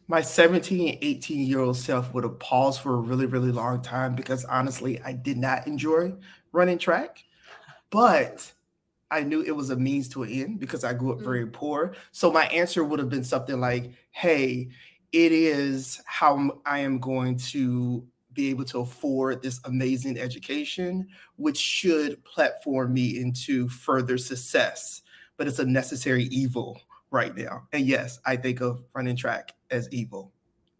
my 0.09 0.21
17 0.21 0.87
and 0.87 0.97
18 1.01 1.45
year 1.45 1.59
old 1.59 1.75
self 1.75 2.13
would 2.13 2.23
have 2.23 2.39
paused 2.39 2.81
for 2.81 2.93
a 2.93 2.99
really 2.99 3.25
really 3.25 3.51
long 3.51 3.81
time 3.81 4.15
because 4.15 4.45
honestly 4.45 5.01
i 5.01 5.11
did 5.11 5.37
not 5.37 5.67
enjoy 5.67 6.13
running 6.53 6.77
track 6.77 7.23
but 7.89 8.51
i 9.11 9.21
knew 9.21 9.41
it 9.41 9.55
was 9.55 9.69
a 9.69 9.75
means 9.75 10.07
to 10.07 10.23
an 10.23 10.29
end 10.29 10.59
because 10.59 10.85
i 10.85 10.93
grew 10.93 11.11
up 11.11 11.19
very 11.19 11.45
mm. 11.45 11.51
poor 11.51 11.93
so 12.13 12.31
my 12.31 12.45
answer 12.45 12.85
would 12.85 12.99
have 12.99 13.09
been 13.09 13.23
something 13.23 13.59
like 13.59 13.91
hey 14.11 14.69
it 15.11 15.31
is 15.31 16.01
how 16.05 16.59
i 16.65 16.79
am 16.79 16.99
going 16.99 17.37
to 17.37 18.05
be 18.33 18.49
able 18.49 18.65
to 18.65 18.79
afford 18.79 19.41
this 19.41 19.59
amazing 19.65 20.17
education 20.19 21.07
which 21.37 21.57
should 21.57 22.23
platform 22.23 22.93
me 22.93 23.19
into 23.19 23.67
further 23.67 24.17
success 24.17 25.01
but 25.37 25.47
it's 25.47 25.59
a 25.59 25.65
necessary 25.65 26.23
evil 26.25 26.81
right 27.11 27.35
now. 27.35 27.67
And 27.71 27.85
yes, 27.85 28.19
I 28.25 28.35
think 28.35 28.61
of 28.61 28.83
running 28.93 29.15
track 29.15 29.53
as 29.71 29.87
evil, 29.91 30.33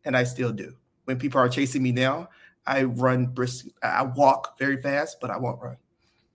and 0.06 0.18
I 0.18 0.24
still 0.24 0.52
do. 0.52 0.76
When 1.06 1.18
people 1.18 1.40
are 1.40 1.50
chasing 1.50 1.84
me 1.84 1.92
now, 1.92 2.30
I 2.66 2.84
run 2.84 3.28
brisk. 3.28 3.68
I 3.82 4.04
walk 4.04 4.58
very 4.60 4.82
fast, 4.82 5.18
but 5.22 5.30
I 5.30 5.38
won't 5.38 5.62
run. 5.62 5.78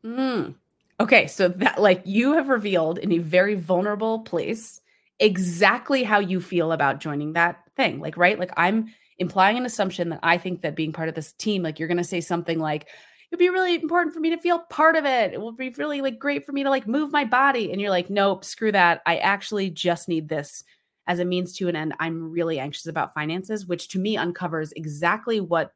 Mm. 0.04 0.54
Okay, 1.00 1.26
so 1.26 1.48
that 1.48 1.80
like 1.80 2.02
you 2.04 2.32
have 2.34 2.48
revealed 2.48 2.98
in 2.98 3.12
a 3.12 3.18
very 3.18 3.54
vulnerable 3.54 4.20
place 4.20 4.80
exactly 5.18 6.02
how 6.02 6.18
you 6.18 6.40
feel 6.40 6.72
about 6.72 7.00
joining 7.00 7.34
that 7.34 7.61
thing. 7.76 8.00
Like, 8.00 8.16
right? 8.16 8.38
Like 8.38 8.52
I'm 8.56 8.92
implying 9.18 9.56
an 9.56 9.66
assumption 9.66 10.08
that 10.10 10.20
I 10.22 10.38
think 10.38 10.62
that 10.62 10.76
being 10.76 10.92
part 10.92 11.08
of 11.08 11.14
this 11.14 11.32
team, 11.32 11.62
like 11.62 11.78
you're 11.78 11.88
going 11.88 11.98
to 11.98 12.04
say 12.04 12.20
something 12.20 12.58
like, 12.58 12.88
it'd 13.30 13.38
be 13.38 13.48
really 13.48 13.74
important 13.74 14.14
for 14.14 14.20
me 14.20 14.30
to 14.30 14.38
feel 14.38 14.58
part 14.70 14.96
of 14.96 15.04
it. 15.04 15.32
It 15.32 15.40
will 15.40 15.52
be 15.52 15.70
really 15.70 16.00
like 16.00 16.18
great 16.18 16.44
for 16.44 16.52
me 16.52 16.62
to 16.64 16.70
like 16.70 16.86
move 16.86 17.12
my 17.12 17.24
body. 17.24 17.72
And 17.72 17.80
you're 17.80 17.90
like, 17.90 18.10
nope, 18.10 18.44
screw 18.44 18.72
that. 18.72 19.00
I 19.06 19.16
actually 19.18 19.70
just 19.70 20.08
need 20.08 20.28
this 20.28 20.64
as 21.06 21.18
a 21.18 21.24
means 21.24 21.54
to 21.54 21.68
an 21.68 21.76
end. 21.76 21.94
I'm 21.98 22.30
really 22.30 22.58
anxious 22.58 22.86
about 22.86 23.14
finances, 23.14 23.66
which 23.66 23.88
to 23.88 23.98
me 23.98 24.16
uncovers 24.16 24.72
exactly 24.72 25.40
what 25.40 25.72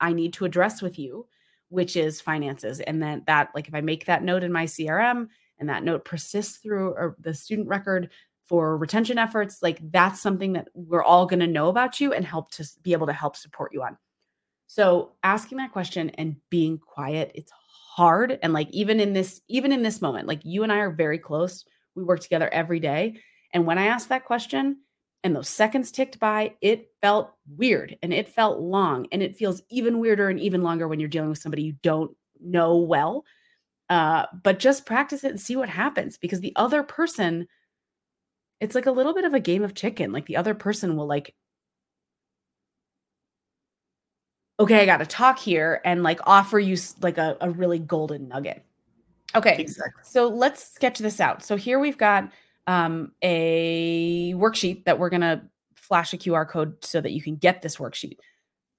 I 0.00 0.12
need 0.12 0.34
to 0.34 0.44
address 0.44 0.82
with 0.82 0.98
you, 0.98 1.26
which 1.68 1.96
is 1.96 2.20
finances. 2.20 2.80
And 2.80 3.02
then 3.02 3.22
that, 3.26 3.50
like, 3.54 3.68
if 3.68 3.74
I 3.74 3.80
make 3.80 4.06
that 4.06 4.22
note 4.22 4.44
in 4.44 4.52
my 4.52 4.66
CRM 4.66 5.28
and 5.58 5.68
that 5.68 5.84
note 5.84 6.04
persists 6.04 6.58
through 6.58 7.14
the 7.18 7.32
student 7.32 7.68
record 7.68 8.10
for 8.44 8.76
retention 8.76 9.18
efforts, 9.18 9.62
like 9.62 9.78
that's 9.90 10.20
something 10.20 10.54
that 10.54 10.68
we're 10.74 11.02
all 11.02 11.26
going 11.26 11.40
to 11.40 11.46
know 11.46 11.68
about 11.68 12.00
you 12.00 12.12
and 12.12 12.24
help 12.24 12.50
to 12.52 12.68
be 12.82 12.92
able 12.92 13.06
to 13.06 13.12
help 13.12 13.36
support 13.36 13.72
you 13.72 13.82
on. 13.82 13.96
So 14.66 15.12
asking 15.22 15.58
that 15.58 15.72
question 15.72 16.10
and 16.10 16.36
being 16.50 16.78
quiet, 16.78 17.32
it's 17.34 17.52
hard. 17.94 18.38
And 18.42 18.52
like 18.52 18.70
even 18.70 19.00
in 19.00 19.12
this, 19.12 19.40
even 19.48 19.70
in 19.70 19.82
this 19.82 20.00
moment, 20.00 20.26
like 20.26 20.40
you 20.44 20.62
and 20.62 20.72
I 20.72 20.78
are 20.78 20.90
very 20.90 21.18
close. 21.18 21.64
We 21.94 22.04
work 22.04 22.20
together 22.20 22.48
every 22.52 22.80
day. 22.80 23.20
And 23.52 23.66
when 23.66 23.78
I 23.78 23.86
asked 23.86 24.08
that 24.08 24.24
question 24.24 24.78
and 25.24 25.36
those 25.36 25.48
seconds 25.48 25.92
ticked 25.92 26.18
by, 26.18 26.54
it 26.60 26.88
felt 27.00 27.32
weird 27.56 27.96
and 28.02 28.12
it 28.12 28.28
felt 28.28 28.60
long. 28.60 29.06
And 29.12 29.22
it 29.22 29.36
feels 29.36 29.62
even 29.68 29.98
weirder 29.98 30.30
and 30.30 30.40
even 30.40 30.62
longer 30.62 30.88
when 30.88 31.00
you're 31.00 31.08
dealing 31.08 31.28
with 31.28 31.38
somebody 31.38 31.62
you 31.62 31.74
don't 31.82 32.16
know 32.40 32.76
well. 32.76 33.24
Uh, 33.90 34.24
but 34.42 34.58
just 34.58 34.86
practice 34.86 35.22
it 35.22 35.30
and 35.30 35.40
see 35.40 35.54
what 35.54 35.68
happens 35.68 36.16
because 36.16 36.40
the 36.40 36.54
other 36.56 36.82
person, 36.82 37.46
it's 38.62 38.76
like 38.76 38.86
a 38.86 38.92
little 38.92 39.12
bit 39.12 39.24
of 39.24 39.34
a 39.34 39.40
game 39.40 39.64
of 39.64 39.74
chicken. 39.74 40.12
Like 40.12 40.26
the 40.26 40.36
other 40.36 40.54
person 40.54 40.96
will 40.96 41.06
like 41.06 41.34
okay, 44.60 44.80
I 44.80 44.86
got 44.86 44.98
to 44.98 45.06
talk 45.06 45.40
here 45.40 45.80
and 45.84 46.04
like 46.04 46.20
offer 46.24 46.60
you 46.60 46.76
like 47.00 47.18
a, 47.18 47.36
a 47.40 47.50
really 47.50 47.80
golden 47.80 48.28
nugget. 48.28 48.64
Okay. 49.34 49.56
Exactly. 49.58 50.02
So 50.04 50.28
let's 50.28 50.64
sketch 50.64 51.00
this 51.00 51.20
out. 51.20 51.42
So 51.42 51.56
here 51.56 51.80
we've 51.80 51.98
got 51.98 52.30
um, 52.68 53.10
a 53.22 54.34
worksheet 54.34 54.84
that 54.84 55.00
we're 55.00 55.10
going 55.10 55.22
to 55.22 55.42
flash 55.74 56.14
a 56.14 56.18
QR 56.18 56.48
code 56.48 56.84
so 56.84 57.00
that 57.00 57.10
you 57.10 57.20
can 57.20 57.34
get 57.34 57.60
this 57.60 57.78
worksheet. 57.78 58.18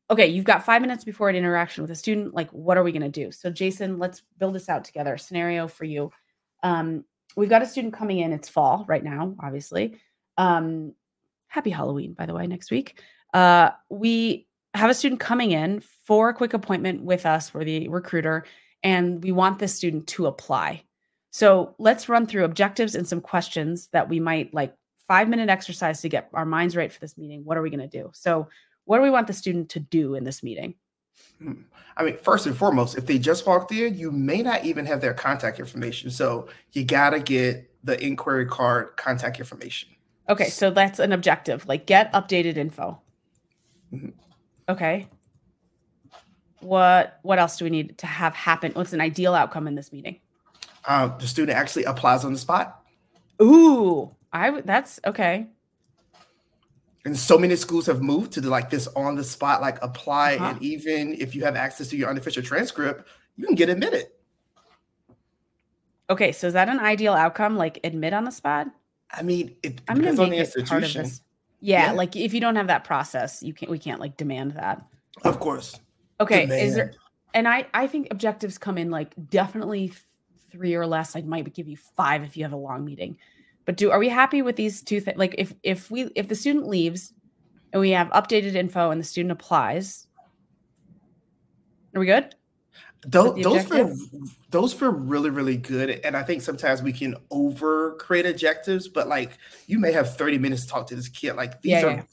Okay, 0.09 0.27
you've 0.27 0.45
got 0.45 0.63
five 0.63 0.81
minutes 0.81 1.03
before 1.03 1.27
an 1.27 1.35
interaction 1.35 1.81
with 1.81 1.91
a 1.91 1.95
student. 1.95 2.33
Like, 2.33 2.49
what 2.51 2.77
are 2.77 2.83
we 2.83 2.91
going 2.93 3.01
to 3.01 3.09
do? 3.09 3.31
So, 3.31 3.49
Jason, 3.49 3.99
let's 3.99 4.21
build 4.37 4.53
this 4.55 4.69
out 4.69 4.85
together. 4.85 5.17
Scenario 5.17 5.67
for 5.67 5.83
you. 5.83 6.11
Um, 6.61 7.03
we've 7.35 7.49
got 7.49 7.61
a 7.61 7.65
student 7.65 7.93
coming 7.93 8.19
in. 8.19 8.33
It's 8.33 8.49
fall 8.49 8.85
right 8.87 9.03
now, 9.03 9.35
obviously. 9.39 9.99
Um, 10.37 10.93
happy 11.47 11.69
Halloween, 11.69 12.13
by 12.13 12.25
the 12.25 12.33
way, 12.33 12.47
next 12.47 12.71
week. 12.71 13.01
Uh, 13.33 13.71
we 13.89 14.47
have 14.73 14.89
a 14.89 14.93
student 14.93 15.19
coming 15.19 15.51
in 15.51 15.81
for 16.05 16.29
a 16.29 16.33
quick 16.33 16.53
appointment 16.53 17.03
with 17.03 17.25
us, 17.25 17.53
we're 17.53 17.63
the 17.63 17.87
recruiter, 17.89 18.45
and 18.81 19.23
we 19.23 19.31
want 19.31 19.59
this 19.59 19.73
student 19.73 20.07
to 20.07 20.25
apply. 20.25 20.83
So 21.31 21.75
let's 21.79 22.09
run 22.09 22.27
through 22.27 22.45
objectives 22.45 22.95
and 22.95 23.07
some 23.07 23.21
questions 23.21 23.87
that 23.87 24.09
we 24.09 24.19
might 24.19 24.53
like 24.53 24.75
five 25.07 25.29
minute 25.29 25.49
exercise 25.49 26.01
to 26.01 26.09
get 26.09 26.29
our 26.33 26.45
minds 26.45 26.75
right 26.75 26.91
for 26.91 26.99
this 26.99 27.17
meeting. 27.17 27.43
What 27.43 27.57
are 27.57 27.61
we 27.61 27.69
going 27.69 27.87
to 27.87 27.87
do? 27.87 28.09
So, 28.13 28.47
what 28.85 28.97
do 28.97 29.03
we 29.03 29.09
want 29.09 29.27
the 29.27 29.33
student 29.33 29.69
to 29.69 29.79
do 29.79 30.15
in 30.15 30.25
this 30.25 30.43
meeting? 30.43 30.75
Hmm. 31.39 31.53
I 31.95 32.03
mean, 32.03 32.17
first 32.17 32.47
and 32.47 32.57
foremost, 32.57 32.97
if 32.97 33.05
they 33.05 33.19
just 33.19 33.45
walked 33.45 33.71
in, 33.71 33.97
you 33.97 34.11
may 34.11 34.41
not 34.41 34.65
even 34.65 34.85
have 34.85 35.01
their 35.01 35.13
contact 35.13 35.59
information. 35.59 36.09
So, 36.09 36.47
you 36.71 36.83
got 36.83 37.11
to 37.11 37.19
get 37.19 37.69
the 37.83 38.03
inquiry 38.03 38.45
card 38.45 38.95
contact 38.97 39.39
information. 39.39 39.89
Okay, 40.29 40.49
so 40.49 40.71
that's 40.71 40.99
an 40.99 41.11
objective 41.11 41.67
like 41.67 41.85
get 41.85 42.11
updated 42.13 42.57
info. 42.57 43.01
Mm-hmm. 43.93 44.09
Okay. 44.69 45.07
What 46.61 47.19
what 47.23 47.39
else 47.39 47.57
do 47.57 47.65
we 47.65 47.71
need 47.71 47.97
to 47.97 48.07
have 48.07 48.33
happen? 48.33 48.71
What's 48.71 48.93
an 48.93 49.01
ideal 49.01 49.35
outcome 49.35 49.67
in 49.67 49.75
this 49.75 49.91
meeting? 49.91 50.19
Um, 50.85 51.15
the 51.19 51.27
student 51.27 51.57
actually 51.57 51.83
applies 51.83 52.23
on 52.23 52.31
the 52.31 52.39
spot. 52.39 52.81
Ooh, 53.41 54.15
I 54.31 54.61
that's 54.61 54.99
okay. 55.05 55.47
And 57.05 57.17
so 57.17 57.37
many 57.37 57.55
schools 57.55 57.85
have 57.87 58.01
moved 58.01 58.31
to 58.33 58.41
like 58.41 58.69
this 58.69 58.87
on 58.95 59.15
the 59.15 59.23
spot, 59.23 59.61
like 59.61 59.81
apply, 59.81 60.35
uh-huh. 60.35 60.45
and 60.45 60.61
even 60.61 61.15
if 61.19 61.35
you 61.35 61.43
have 61.43 61.55
access 61.55 61.89
to 61.89 61.97
your 61.97 62.09
unofficial 62.09 62.43
transcript, 62.43 63.07
you 63.35 63.45
can 63.45 63.55
get 63.55 63.69
admitted. 63.69 64.07
Okay, 66.09 66.31
so 66.31 66.47
is 66.47 66.53
that 66.53 66.69
an 66.69 66.79
ideal 66.79 67.13
outcome? 67.13 67.57
Like 67.57 67.79
admit 67.83 68.13
on 68.13 68.23
the 68.23 68.31
spot? 68.31 68.67
I 69.11 69.21
mean, 69.21 69.55
it 69.63 69.81
I'm 69.87 69.97
depends 69.97 70.19
on 70.19 70.29
the 70.29 70.37
institution. 70.37 71.05
Yeah, 71.59 71.87
yeah, 71.87 71.91
like 71.93 72.15
if 72.15 72.33
you 72.33 72.41
don't 72.41 72.55
have 72.55 72.67
that 72.67 72.83
process, 72.83 73.41
you 73.43 73.53
can't. 73.53 73.71
We 73.71 73.79
can't 73.79 73.99
like 73.99 74.17
demand 74.17 74.51
that. 74.51 74.85
Of 75.23 75.39
course. 75.39 75.79
Okay. 76.19 76.41
Demand. 76.41 76.61
Is 76.61 76.75
there? 76.75 76.93
And 77.33 77.47
I 77.47 77.67
I 77.73 77.87
think 77.87 78.07
objectives 78.11 78.57
come 78.57 78.77
in 78.77 78.91
like 78.91 79.13
definitely 79.29 79.93
three 80.51 80.75
or 80.75 80.85
less. 80.85 81.15
I 81.15 81.21
might 81.21 81.51
give 81.53 81.67
you 81.67 81.77
five 81.77 82.23
if 82.23 82.37
you 82.37 82.43
have 82.43 82.53
a 82.53 82.57
long 82.57 82.85
meeting. 82.85 83.17
But 83.65 83.77
do 83.77 83.91
are 83.91 83.99
we 83.99 84.09
happy 84.09 84.41
with 84.41 84.55
these 84.55 84.81
two 84.81 84.99
things? 84.99 85.17
Like 85.17 85.35
if 85.37 85.53
if 85.63 85.89
we 85.89 86.09
if 86.15 86.27
the 86.27 86.35
student 86.35 86.67
leaves 86.67 87.13
and 87.71 87.79
we 87.79 87.91
have 87.91 88.09
updated 88.09 88.55
info 88.55 88.91
and 88.91 88.99
the 88.99 89.05
student 89.05 89.31
applies, 89.31 90.07
are 91.95 91.99
we 91.99 92.05
good? 92.05 92.35
Those, 93.05 93.41
those 93.43 93.65
feel 93.65 93.95
those 94.49 94.73
feel 94.73 94.91
really 94.91 95.29
really 95.29 95.57
good, 95.57 95.89
and 96.05 96.15
I 96.15 96.23
think 96.23 96.41
sometimes 96.41 96.81
we 96.81 96.93
can 96.93 97.15
over 97.31 97.95
create 97.95 98.25
objectives. 98.25 98.87
But 98.87 99.09
like, 99.09 99.31
you 99.67 99.77
may 99.77 99.91
have 99.91 100.15
thirty 100.15 100.37
minutes 100.37 100.63
to 100.63 100.69
talk 100.69 100.87
to 100.87 100.95
this 100.95 101.09
kid. 101.09 101.33
Like 101.33 101.61
these 101.61 101.71
yeah, 101.71 101.85
are 101.85 101.91
yeah. 101.91 102.03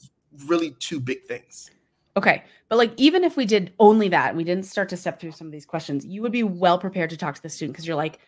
really 0.47 0.75
two 0.79 0.99
big 0.99 1.23
things. 1.23 1.71
Okay, 2.17 2.43
but 2.67 2.77
like 2.77 2.91
even 2.97 3.23
if 3.23 3.37
we 3.37 3.45
did 3.45 3.71
only 3.79 4.09
that, 4.09 4.35
we 4.35 4.43
didn't 4.43 4.65
start 4.65 4.89
to 4.89 4.97
step 4.97 5.17
through 5.17 5.31
some 5.31 5.47
of 5.47 5.53
these 5.53 5.65
questions. 5.65 6.05
You 6.05 6.21
would 6.23 6.33
be 6.33 6.43
well 6.43 6.77
prepared 6.77 7.09
to 7.11 7.17
talk 7.17 7.35
to 7.35 7.41
the 7.41 7.49
student 7.49 7.73
because 7.73 7.87
you're 7.87 7.95
like, 7.95 8.19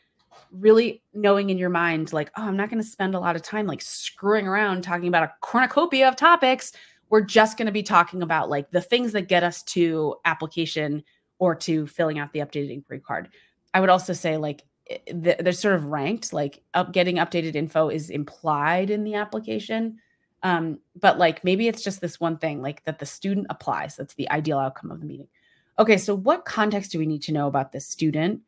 really 0.52 1.02
knowing 1.13 1.50
in 1.50 1.58
your 1.58 1.69
mind, 1.69 2.13
like, 2.13 2.32
oh, 2.38 2.43
I'm 2.43 2.58
not 2.58 2.69
going 2.69 2.82
to 2.82 2.88
spend 2.88 3.15
a 3.15 3.19
lot 3.19 3.36
of 3.36 3.41
time 3.41 3.67
like 3.67 3.82
screwing 3.82 4.48
around 4.48 4.84
talking 4.84 5.08
about 5.08 5.24
a 5.24 5.34
cornucopia 5.41 6.08
of 6.08 6.15
topics. 6.15 6.72
We're 7.10 7.22
just 7.22 7.58
going 7.58 7.65
to 7.65 7.72
be 7.72 7.84
talking 7.84 8.22
about 8.22 8.50
like 8.50 8.72
the 8.72 8.82
things 8.82 9.12
that 9.13 9.28
get 9.28 9.43
us 9.43 9.63
to 9.63 10.15
application 10.26 11.04
or 11.39 11.56
to 11.56 11.88
filling 11.88 12.19
out 12.19 12.34
the 12.34 12.39
updated 12.39 12.72
inquiry 12.72 13.00
card. 13.00 13.30
I 13.74 13.80
would 13.80 13.89
also 13.89 14.13
say 14.13 14.38
like 14.38 14.63
they're 15.12 15.52
sort 15.52 15.76
of 15.76 15.86
ranked, 15.86 16.34
like 16.34 16.62
up 16.74 16.93
getting 16.93 17.17
updated 17.17 17.56
info 17.56 17.89
is 17.89 18.10
implied 18.10 18.89
in 18.89 19.04
the 19.04 19.15
application. 19.15 19.98
Um, 20.43 20.80
but 21.00 21.17
like 21.17 21.43
maybe 21.43 21.67
it's 21.67 21.84
just 21.84 22.02
this 22.02 22.19
one 22.19 22.38
thing, 22.38 22.62
like 22.62 22.84
that 22.86 23.00
the 23.00 23.06
student 23.06 23.48
applies. 23.50 23.96
That's 23.96 24.13
the 24.15 24.30
ideal 24.30 24.60
outcome 24.60 24.91
of 24.91 25.00
the 25.00 25.06
meeting. 25.06 25.28
Okay, 25.80 25.98
so 25.98 26.15
what 26.15 26.46
context 26.46 26.91
do 26.91 27.00
we 27.00 27.06
need 27.06 27.24
to 27.24 27.32
know 27.32 27.48
about 27.48 27.72
this 27.72 27.88
student 27.88 28.41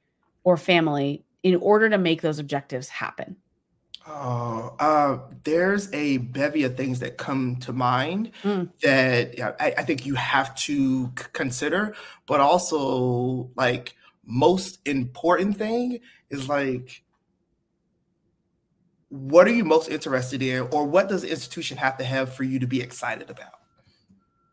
or 0.43 0.58
family 0.58 1.24
in 1.45 1.55
order 1.58 1.88
to 1.88 1.97
make 1.99 2.23
those 2.23 2.39
objectives 2.39 2.89
happen? 2.89 3.36
Oh, 4.08 4.75
uh, 4.79 5.19
there's 5.43 5.93
a 5.93 6.17
bevy 6.17 6.63
of 6.63 6.75
things 6.75 6.99
that 7.01 7.17
come 7.17 7.58
to 7.58 7.71
mind 7.71 8.31
mm. 8.41 8.69
that 8.81 9.39
I, 9.62 9.75
I, 9.77 9.84
think 9.84 10.08
you 10.08 10.15
have 10.15 10.55
to 10.55 11.12
c- 11.17 11.25
consider, 11.34 11.95
but 12.25 12.39
also 12.39 13.51
like 13.55 13.95
most 14.25 14.79
important 14.88 15.58
thing 15.58 15.99
is 16.31 16.49
like, 16.49 17.03
what 19.10 19.47
are 19.47 19.53
you 19.53 19.65
most 19.65 19.88
interested 19.88 20.41
in, 20.41 20.67
or 20.71 20.86
what 20.86 21.10
does 21.10 21.21
the 21.21 21.29
institution 21.29 21.77
have 21.77 21.97
to 21.97 22.03
have 22.03 22.34
for 22.34 22.43
you 22.43 22.58
to 22.60 22.67
be 22.67 22.81
excited 22.81 23.29
about 23.29 23.60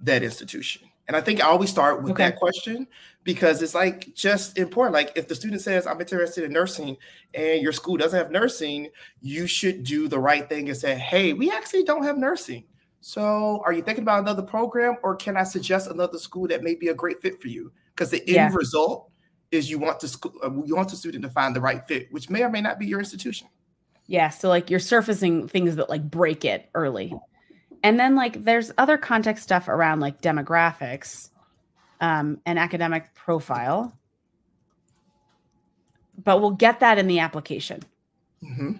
that 0.00 0.22
institution? 0.22 0.82
And 1.12 1.16
I 1.18 1.20
think 1.20 1.44
I 1.44 1.48
always 1.48 1.68
start 1.68 2.02
with 2.02 2.12
okay. 2.12 2.30
that 2.30 2.38
question 2.38 2.86
because 3.22 3.60
it's 3.60 3.74
like 3.74 4.14
just 4.14 4.56
important. 4.56 4.94
Like 4.94 5.12
if 5.14 5.28
the 5.28 5.34
student 5.34 5.60
says, 5.60 5.86
I'm 5.86 6.00
interested 6.00 6.42
in 6.42 6.54
nursing 6.54 6.96
and 7.34 7.60
your 7.60 7.72
school 7.72 7.98
doesn't 7.98 8.18
have 8.18 8.30
nursing, 8.30 8.88
you 9.20 9.46
should 9.46 9.84
do 9.84 10.08
the 10.08 10.18
right 10.18 10.48
thing 10.48 10.70
and 10.70 10.76
say, 10.76 10.94
Hey, 10.94 11.34
we 11.34 11.50
actually 11.50 11.84
don't 11.84 12.04
have 12.04 12.16
nursing. 12.16 12.64
So 13.02 13.62
are 13.66 13.74
you 13.74 13.82
thinking 13.82 14.04
about 14.04 14.20
another 14.20 14.40
program 14.40 14.96
or 15.02 15.14
can 15.14 15.36
I 15.36 15.44
suggest 15.44 15.90
another 15.90 16.16
school 16.16 16.48
that 16.48 16.62
may 16.62 16.76
be 16.76 16.88
a 16.88 16.94
great 16.94 17.20
fit 17.20 17.42
for 17.42 17.48
you? 17.48 17.72
Because 17.94 18.08
the 18.08 18.20
end 18.20 18.28
yeah. 18.28 18.50
result 18.54 19.10
is 19.50 19.70
you 19.70 19.78
want 19.78 20.00
the 20.00 20.08
school, 20.08 20.32
uh, 20.42 20.50
you 20.64 20.74
want 20.74 20.88
the 20.88 20.96
student 20.96 21.24
to 21.24 21.30
find 21.30 21.54
the 21.54 21.60
right 21.60 21.86
fit, 21.86 22.10
which 22.10 22.30
may 22.30 22.42
or 22.42 22.48
may 22.48 22.62
not 22.62 22.78
be 22.78 22.86
your 22.86 23.00
institution. 23.00 23.48
Yeah. 24.06 24.30
So 24.30 24.48
like 24.48 24.70
you're 24.70 24.80
surfacing 24.80 25.46
things 25.48 25.76
that 25.76 25.90
like 25.90 26.10
break 26.10 26.46
it 26.46 26.70
early. 26.74 27.12
And 27.82 27.98
then 27.98 28.14
like 28.14 28.44
there's 28.44 28.70
other 28.78 28.96
context 28.96 29.42
stuff 29.42 29.68
around 29.68 30.00
like 30.00 30.20
demographics 30.20 31.30
um, 32.00 32.40
and 32.46 32.58
academic 32.58 33.14
profile. 33.14 33.96
But 36.22 36.40
we'll 36.40 36.52
get 36.52 36.80
that 36.80 36.98
in 36.98 37.06
the 37.06 37.18
application. 37.18 37.82
Mm-hmm. 38.42 38.72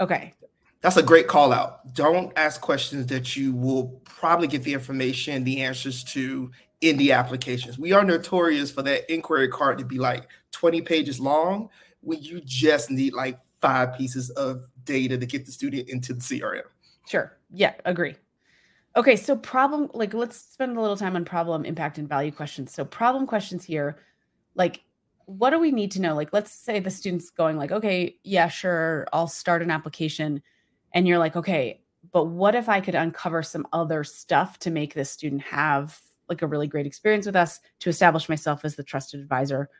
Okay. 0.00 0.32
That's 0.80 0.96
a 0.96 1.02
great 1.02 1.26
call 1.26 1.52
out. 1.52 1.92
Don't 1.94 2.32
ask 2.36 2.60
questions 2.60 3.06
that 3.06 3.36
you 3.36 3.52
will 3.52 4.00
probably 4.04 4.46
get 4.46 4.62
the 4.62 4.74
information, 4.74 5.42
the 5.44 5.62
answers 5.62 6.04
to 6.04 6.50
in 6.80 6.96
the 6.96 7.12
applications. 7.12 7.78
We 7.78 7.92
are 7.92 8.04
notorious 8.04 8.70
for 8.70 8.82
that 8.82 9.12
inquiry 9.12 9.48
card 9.48 9.78
to 9.78 9.84
be 9.84 9.98
like 9.98 10.28
20 10.52 10.82
pages 10.82 11.18
long 11.18 11.68
when 12.00 12.22
you 12.22 12.40
just 12.44 12.90
need 12.90 13.12
like 13.12 13.38
five 13.60 13.96
pieces 13.96 14.30
of 14.30 14.68
data 14.84 15.18
to 15.18 15.26
get 15.26 15.44
the 15.46 15.52
student 15.52 15.88
into 15.88 16.14
the 16.14 16.20
CRM. 16.20 16.62
Sure. 17.08 17.38
Yeah, 17.50 17.74
agree. 17.84 18.16
Okay, 18.96 19.16
so 19.16 19.36
problem 19.36 19.90
like 19.94 20.12
let's 20.14 20.36
spend 20.36 20.76
a 20.76 20.80
little 20.80 20.96
time 20.96 21.16
on 21.16 21.24
problem 21.24 21.64
impact 21.64 21.98
and 21.98 22.08
value 22.08 22.32
questions. 22.32 22.72
So 22.72 22.84
problem 22.84 23.26
questions 23.26 23.64
here, 23.64 23.98
like 24.54 24.82
what 25.26 25.50
do 25.50 25.58
we 25.58 25.70
need 25.72 25.90
to 25.92 26.00
know? 26.00 26.14
Like 26.14 26.32
let's 26.32 26.50
say 26.52 26.80
the 26.80 26.90
student's 26.90 27.30
going 27.30 27.56
like, 27.56 27.72
"Okay, 27.72 28.16
yeah, 28.24 28.48
sure, 28.48 29.06
I'll 29.12 29.28
start 29.28 29.62
an 29.62 29.70
application." 29.70 30.42
And 30.94 31.06
you're 31.08 31.18
like, 31.18 31.36
"Okay, 31.36 31.82
but 32.12 32.26
what 32.26 32.54
if 32.54 32.68
I 32.68 32.80
could 32.80 32.94
uncover 32.94 33.42
some 33.42 33.66
other 33.72 34.04
stuff 34.04 34.58
to 34.60 34.70
make 34.70 34.94
this 34.94 35.10
student 35.10 35.42
have 35.42 36.00
like 36.28 36.42
a 36.42 36.46
really 36.46 36.66
great 36.66 36.86
experience 36.86 37.26
with 37.26 37.36
us 37.36 37.60
to 37.80 37.90
establish 37.90 38.28
myself 38.28 38.64
as 38.64 38.76
the 38.76 38.82
trusted 38.84 39.20
advisor?" 39.20 39.70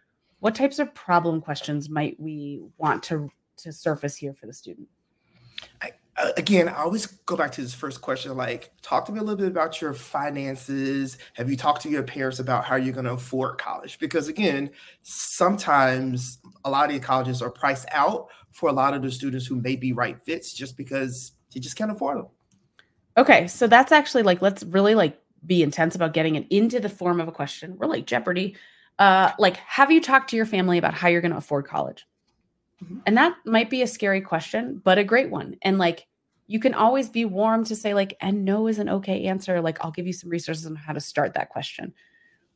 What 0.41 0.55
types 0.55 0.79
of 0.79 0.95
problem 0.95 1.41
questions 1.41 1.88
might 1.91 2.19
we 2.21 2.62
want 2.79 3.03
to 3.05 3.31
to 3.59 3.73
surface 3.73 4.17
here 4.17 4.35
for 4.35 4.47
the 4.47 4.53
student? 4.53 4.88
I, 5.83 5.93
again, 6.37 6.69
I 6.69 6.83
always 6.83 7.07
go 7.07 7.37
back 7.37 7.53
to 7.53 7.63
this 7.63 7.75
first 7.75 8.01
question 8.01 8.37
like, 8.37 8.73
talk 8.83 9.07
to 9.07 9.13
me 9.13 9.19
a 9.19 9.23
little 9.23 9.37
bit 9.37 9.49
about 9.49 9.81
your 9.81 9.93
finances. 9.93 11.19
Have 11.35 11.49
you 11.51 11.57
talked 11.57 11.83
to 11.83 11.89
your 11.89 12.03
parents 12.03 12.39
about 12.39 12.65
how 12.65 12.77
you're 12.77 12.95
going 12.95 13.07
to 13.07 13.13
afford 13.13 13.59
college? 13.59 13.99
Because 13.99 14.29
again, 14.29 14.71
sometimes 15.03 16.39
a 16.65 16.71
lot 16.71 16.91
of 16.91 16.95
the 16.95 17.01
colleges 17.01 17.43
are 17.43 17.51
priced 17.51 17.87
out 17.93 18.29
for 18.53 18.69
a 18.69 18.73
lot 18.73 18.95
of 18.95 19.03
the 19.03 19.11
students 19.11 19.47
who 19.47 19.57
may 19.57 19.77
be 19.77 19.93
right 19.93 20.21
fits 20.23 20.53
just 20.53 20.77
because 20.77 21.33
you 21.53 21.61
just 21.61 21.77
can't 21.77 21.91
afford 21.91 22.19
them. 22.19 22.27
Okay. 23.17 23.47
So 23.47 23.67
that's 23.67 23.93
actually 23.93 24.23
like, 24.23 24.43
let's 24.43 24.63
really 24.65 24.95
like 24.95 25.21
be 25.47 25.63
intense 25.63 25.95
about 25.95 26.15
getting 26.15 26.35
it 26.35 26.47
into 26.51 26.81
the 26.81 26.89
form 26.89 27.21
of 27.21 27.29
a 27.29 27.33
question. 27.33 27.77
We're 27.79 27.87
like 27.87 28.07
Jeopardy. 28.07 28.57
Uh, 28.99 29.33
like, 29.39 29.57
have 29.59 29.93
you 29.93 30.01
talked 30.01 30.31
to 30.31 30.37
your 30.37 30.47
family 30.47 30.79
about 30.79 30.95
how 30.95 31.09
you're 31.09 31.21
going 31.21 31.33
to 31.33 31.39
afford 31.39 31.67
college? 31.67 32.05
Mm-hmm. 32.85 32.99
And 33.07 33.17
that 33.17 33.37
might 33.45 33.71
be 33.71 33.83
a 33.83 33.87
scary 33.87 34.21
question, 34.21 34.81
but 34.85 34.99
a 34.99 35.05
great 35.05 35.31
one. 35.31 35.57
And 35.62 35.79
like, 35.79 36.07
you 36.49 36.59
can 36.59 36.75
always 36.75 37.09
be 37.11 37.27
warm 37.27 37.62
to 37.67 37.77
say 37.77 37.95
like 37.95 38.17
and 38.21 38.45
no 38.45 38.67
is 38.67 38.81
an 38.81 38.88
okay 38.88 39.27
answer 39.27 39.61
like 39.61 39.79
i'll 39.85 39.93
give 39.93 40.07
you 40.07 40.12
some 40.12 40.31
resources 40.31 40.67
on 40.67 40.75
how 40.75 40.93
to 40.93 41.01
start 41.01 41.35
that 41.35 41.51
question 41.51 41.95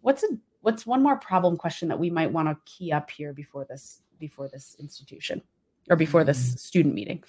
what's 0.00 0.24
a 0.24 0.28
what's 0.62 0.85
one 0.85 1.02
more 1.02 1.16
problem 1.16 1.56
question 1.56 1.88
that 1.88 1.98
we 1.98 2.11
might 2.11 2.32
want 2.32 2.48
to 2.48 2.56
key 2.64 2.90
up 2.90 3.11
here 3.11 3.32
before 3.32 3.64
this 3.68 4.02
before 4.18 4.48
this 4.48 4.74
institution 4.80 5.40
or 5.88 5.96
before 5.96 6.24
this 6.24 6.54
mm. 6.54 6.58
student 6.58 6.94
meeting 6.94 7.22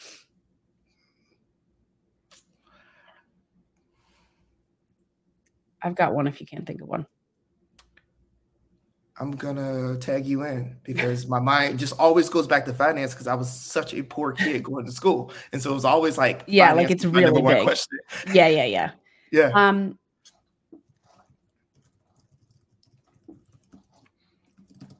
i've 5.83 5.95
got 5.95 6.15
one 6.15 6.25
if 6.25 6.39
you 6.39 6.47
can't 6.47 6.65
think 6.65 6.81
of 6.81 6.87
one 6.87 7.05
I'm 9.19 9.31
gonna 9.31 9.95
tag 9.97 10.25
you 10.25 10.43
in 10.43 10.75
because 10.83 11.27
my 11.27 11.39
mind 11.39 11.77
just 11.77 11.93
always 11.99 12.29
goes 12.29 12.47
back 12.47 12.65
to 12.65 12.73
finance 12.73 13.13
because 13.13 13.27
I 13.27 13.35
was 13.35 13.51
such 13.51 13.93
a 13.93 14.01
poor 14.01 14.31
kid 14.31 14.63
going 14.63 14.85
to 14.85 14.91
school, 14.91 15.31
and 15.51 15.61
so 15.61 15.71
it 15.71 15.75
was 15.75 15.85
always 15.85 16.17
like 16.17 16.43
yeah, 16.47 16.73
like 16.73 16.89
it's 16.89 17.05
really 17.05 17.41
big. 17.41 17.63
Question. 17.63 17.99
Yeah, 18.33 18.47
yeah, 18.47 18.65
yeah, 18.65 18.91
yeah. 19.31 19.51
Um, 19.53 19.99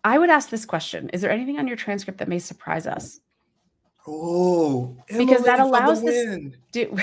I 0.03 0.19
would 0.19 0.29
ask 0.29 0.49
this 0.49 0.65
question: 0.65 1.09
Is 1.09 1.21
there 1.21 1.31
anything 1.31 1.57
on 1.57 1.67
your 1.67 1.77
transcript 1.77 2.19
that 2.19 2.27
may 2.27 2.39
surprise 2.39 2.85
us? 2.85 3.19
Oh, 4.05 4.95
because 5.07 5.43
that 5.45 5.59
allows 5.59 6.03
this. 6.03 6.53
Do, 6.71 6.95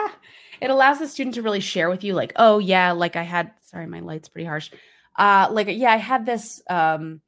it 0.62 0.70
allows 0.70 0.98
the 0.98 1.08
student 1.08 1.34
to 1.34 1.42
really 1.42 1.60
share 1.60 1.90
with 1.90 2.02
you, 2.04 2.14
like, 2.14 2.32
oh 2.36 2.58
yeah, 2.58 2.92
like 2.92 3.16
I 3.16 3.22
had. 3.22 3.50
Sorry, 3.60 3.86
my 3.86 4.00
light's 4.00 4.30
pretty 4.30 4.46
harsh 4.46 4.70
uh 5.16 5.48
like 5.50 5.68
yeah 5.70 5.92
i 5.92 5.96
had 5.96 6.26
this 6.26 6.62
um 6.68 7.20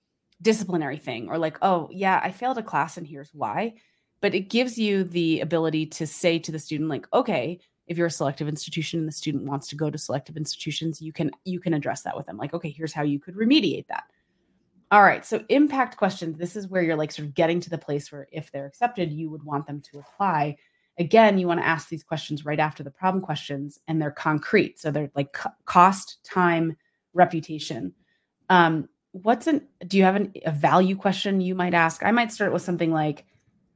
disciplinary 0.43 0.99
thing 0.99 1.29
or 1.29 1.39
like 1.39 1.57
oh 1.63 1.89
yeah 1.93 2.21
i 2.23 2.31
failed 2.31 2.59
a 2.59 2.63
class 2.63 2.97
and 2.97 3.07
here's 3.07 3.31
why. 3.33 3.75
But 4.23 4.35
it 4.35 4.49
gives 4.49 4.79
you 4.79 5.05
the 5.05 5.41
ability 5.41 5.87
to 5.87 6.07
say 6.07 6.39
to 6.41 6.53
the 6.53 6.59
student 6.59 6.91
like 6.91 7.07
okay 7.13 7.61
if 7.87 7.97
you're 7.97 8.09
a 8.09 8.11
selective 8.11 8.49
institution 8.49 8.99
and 8.99 9.09
the 9.09 9.13
student 9.13 9.45
wants 9.45 9.69
to 9.69 9.77
go 9.77 9.91
to 9.91 9.99
selective 9.99 10.37
institutions 10.37 11.01
you 11.01 11.13
can 11.13 11.31
you 11.45 11.61
can 11.61 11.75
address 11.75 12.03
that 12.03 12.17
with 12.17 12.27
them. 12.27 12.37
Like 12.37 12.55
okay 12.55 12.71
here's 12.71 12.93
how 12.93 13.03
you 13.03 13.21
could 13.21 13.35
remediate 13.35 13.87
that. 13.89 14.05
All 14.91 15.03
right 15.03 15.25
so 15.25 15.45
impact 15.49 15.97
questions. 15.97 16.39
This 16.39 16.57
is 16.57 16.69
where 16.69 16.83
you're 16.83 16.97
like 16.97 17.13
sort 17.13 17.29
of 17.29 17.35
getting 17.35 17.61
to 17.61 17.71
the 17.71 17.79
place 17.79 18.11
where 18.11 18.27
if 18.33 18.51
they're 18.51 18.67
accepted 18.67 19.13
you 19.13 19.31
would 19.31 19.45
want 19.45 19.67
them 19.67 19.81
to 19.93 19.99
apply. 19.99 20.57
Again, 20.99 21.39
you 21.39 21.47
want 21.47 21.61
to 21.61 21.67
ask 21.67 21.91
these 21.91 22.03
questions 22.03 22.47
right 22.47 22.59
after 22.59 22.83
the 22.83 22.91
problem 22.91 23.23
questions, 23.23 23.79
and 23.87 24.01
they're 24.01 24.11
concrete. 24.11 24.79
So 24.79 24.91
they're 24.91 25.11
like 25.15 25.37
cost, 25.67 26.25
time, 26.25 26.75
reputation. 27.17 27.93
Um, 28.49 28.89
what's 29.13 29.47
an? 29.47 29.67
Do 29.87 29.97
you 29.97 30.05
have 30.05 30.17
an, 30.17 30.33
a 30.45 30.53
value 30.53 30.95
question 30.95 31.41
you 31.41 31.55
might 31.55 31.75
ask? 31.75 32.05
I 32.05 32.13
might 32.13 32.33
start 32.33 32.53
with 32.53 32.63
something 32.63 32.93
like, 32.93 33.25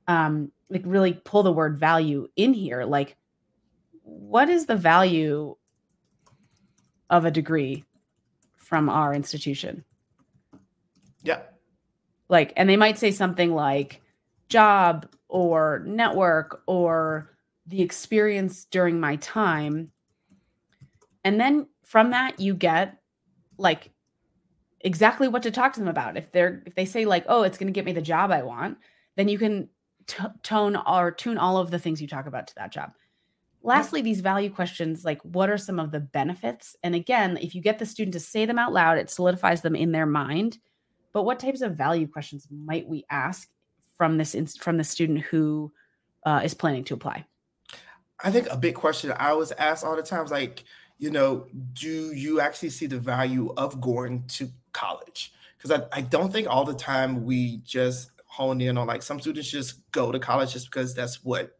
um, 0.07 0.53
like 0.68 0.83
really 0.85 1.14
pull 1.24 1.42
the 1.42 1.53
word 1.53 1.79
value 1.79 2.29
in 2.37 2.55
here. 2.55 2.85
Like, 2.85 3.16
what 4.03 4.48
is 4.48 4.66
the 4.66 4.76
value 4.76 5.57
of 7.09 7.24
a 7.24 7.31
degree 7.31 7.85
from 8.57 8.88
our 8.88 9.12
institution? 9.14 9.85
Yeah. 11.22 11.40
Like, 12.29 12.53
and 12.57 12.68
they 12.68 12.76
might 12.76 12.98
say 12.98 13.11
something 13.11 13.53
like 13.53 14.00
job 14.48 15.09
or 15.29 15.83
network 15.87 16.62
or 16.66 17.31
the 17.66 17.83
experience 17.83 18.66
during 18.66 19.00
my 19.00 19.16
time. 19.16 19.90
And 21.24 21.40
then 21.40 21.66
from 21.85 22.11
that, 22.11 22.38
you 22.38 22.55
get 22.55 22.99
like 23.61 23.90
exactly 24.81 25.29
what 25.29 25.42
to 25.42 25.51
talk 25.51 25.75
to 25.75 25.81
them 25.81 25.88
about. 25.88 26.16
If 26.16 26.33
they're, 26.33 26.62
if 26.66 26.75
they 26.75 26.85
say 26.85 27.05
like, 27.05 27.25
oh, 27.29 27.42
it's 27.42 27.59
going 27.59 27.68
to 27.68 27.73
get 27.73 27.85
me 27.85 27.92
the 27.92 28.01
job 28.01 28.31
I 28.31 28.42
want, 28.42 28.79
then 29.16 29.29
you 29.29 29.38
can 29.38 29.68
t- 30.07 30.25
tone 30.42 30.77
or 30.77 31.11
tune 31.11 31.38
all 31.38 31.59
of 31.59 31.70
the 31.70 31.79
things 31.79 32.01
you 32.01 32.09
talk 32.09 32.27
about 32.27 32.46
to 32.49 32.55
that 32.57 32.73
job. 32.73 32.92
Lastly, 33.62 34.01
these 34.01 34.20
value 34.20 34.49
questions 34.49 35.05
like 35.05 35.20
what 35.20 35.51
are 35.51 35.59
some 35.59 35.79
of 35.79 35.90
the 35.90 36.01
benefits? 36.01 36.77
And 36.83 36.94
again, 36.94 37.37
if 37.37 37.55
you 37.55 37.61
get 37.61 37.79
the 37.79 37.85
student 37.85 38.14
to 38.14 38.20
say 38.20 38.46
them 38.46 38.59
out 38.59 38.73
loud, 38.73 38.96
it 38.96 39.11
solidifies 39.11 39.61
them 39.61 39.77
in 39.77 39.92
their 39.92 40.07
mind. 40.07 40.59
But 41.12 41.25
what 41.25 41.38
types 41.38 41.61
of 41.61 41.77
value 41.77 42.07
questions 42.07 42.49
might 42.51 42.88
we 42.88 43.05
ask 43.11 43.49
from 43.99 44.16
this 44.16 44.35
from 44.57 44.79
the 44.79 44.85
student 44.85 45.20
who 45.20 45.73
uh, 46.25 46.40
is 46.42 46.55
planning 46.55 46.85
to 46.85 46.94
apply? 46.94 47.27
I 48.23 48.31
think 48.31 48.49
a 48.51 48.57
big 48.57 48.75
question 48.75 49.12
I 49.12 49.31
always 49.31 49.53
ask 49.53 49.85
all 49.85 49.96
the 49.96 50.03
times, 50.03 50.31
like, 50.31 50.64
you 51.00 51.10
know, 51.10 51.46
do 51.72 52.12
you 52.12 52.40
actually 52.40 52.68
see 52.68 52.86
the 52.86 52.98
value 52.98 53.52
of 53.56 53.80
going 53.80 54.22
to 54.28 54.50
college? 54.72 55.32
Because 55.56 55.80
I, 55.80 55.98
I 55.98 56.02
don't 56.02 56.30
think 56.30 56.46
all 56.46 56.64
the 56.64 56.74
time 56.74 57.24
we 57.24 57.56
just 57.64 58.10
hone 58.26 58.60
in 58.60 58.76
on 58.76 58.86
like 58.86 59.02
some 59.02 59.18
students 59.18 59.50
just 59.50 59.90
go 59.92 60.12
to 60.12 60.18
college 60.18 60.52
just 60.52 60.70
because 60.70 60.94
that's 60.94 61.24
what 61.24 61.58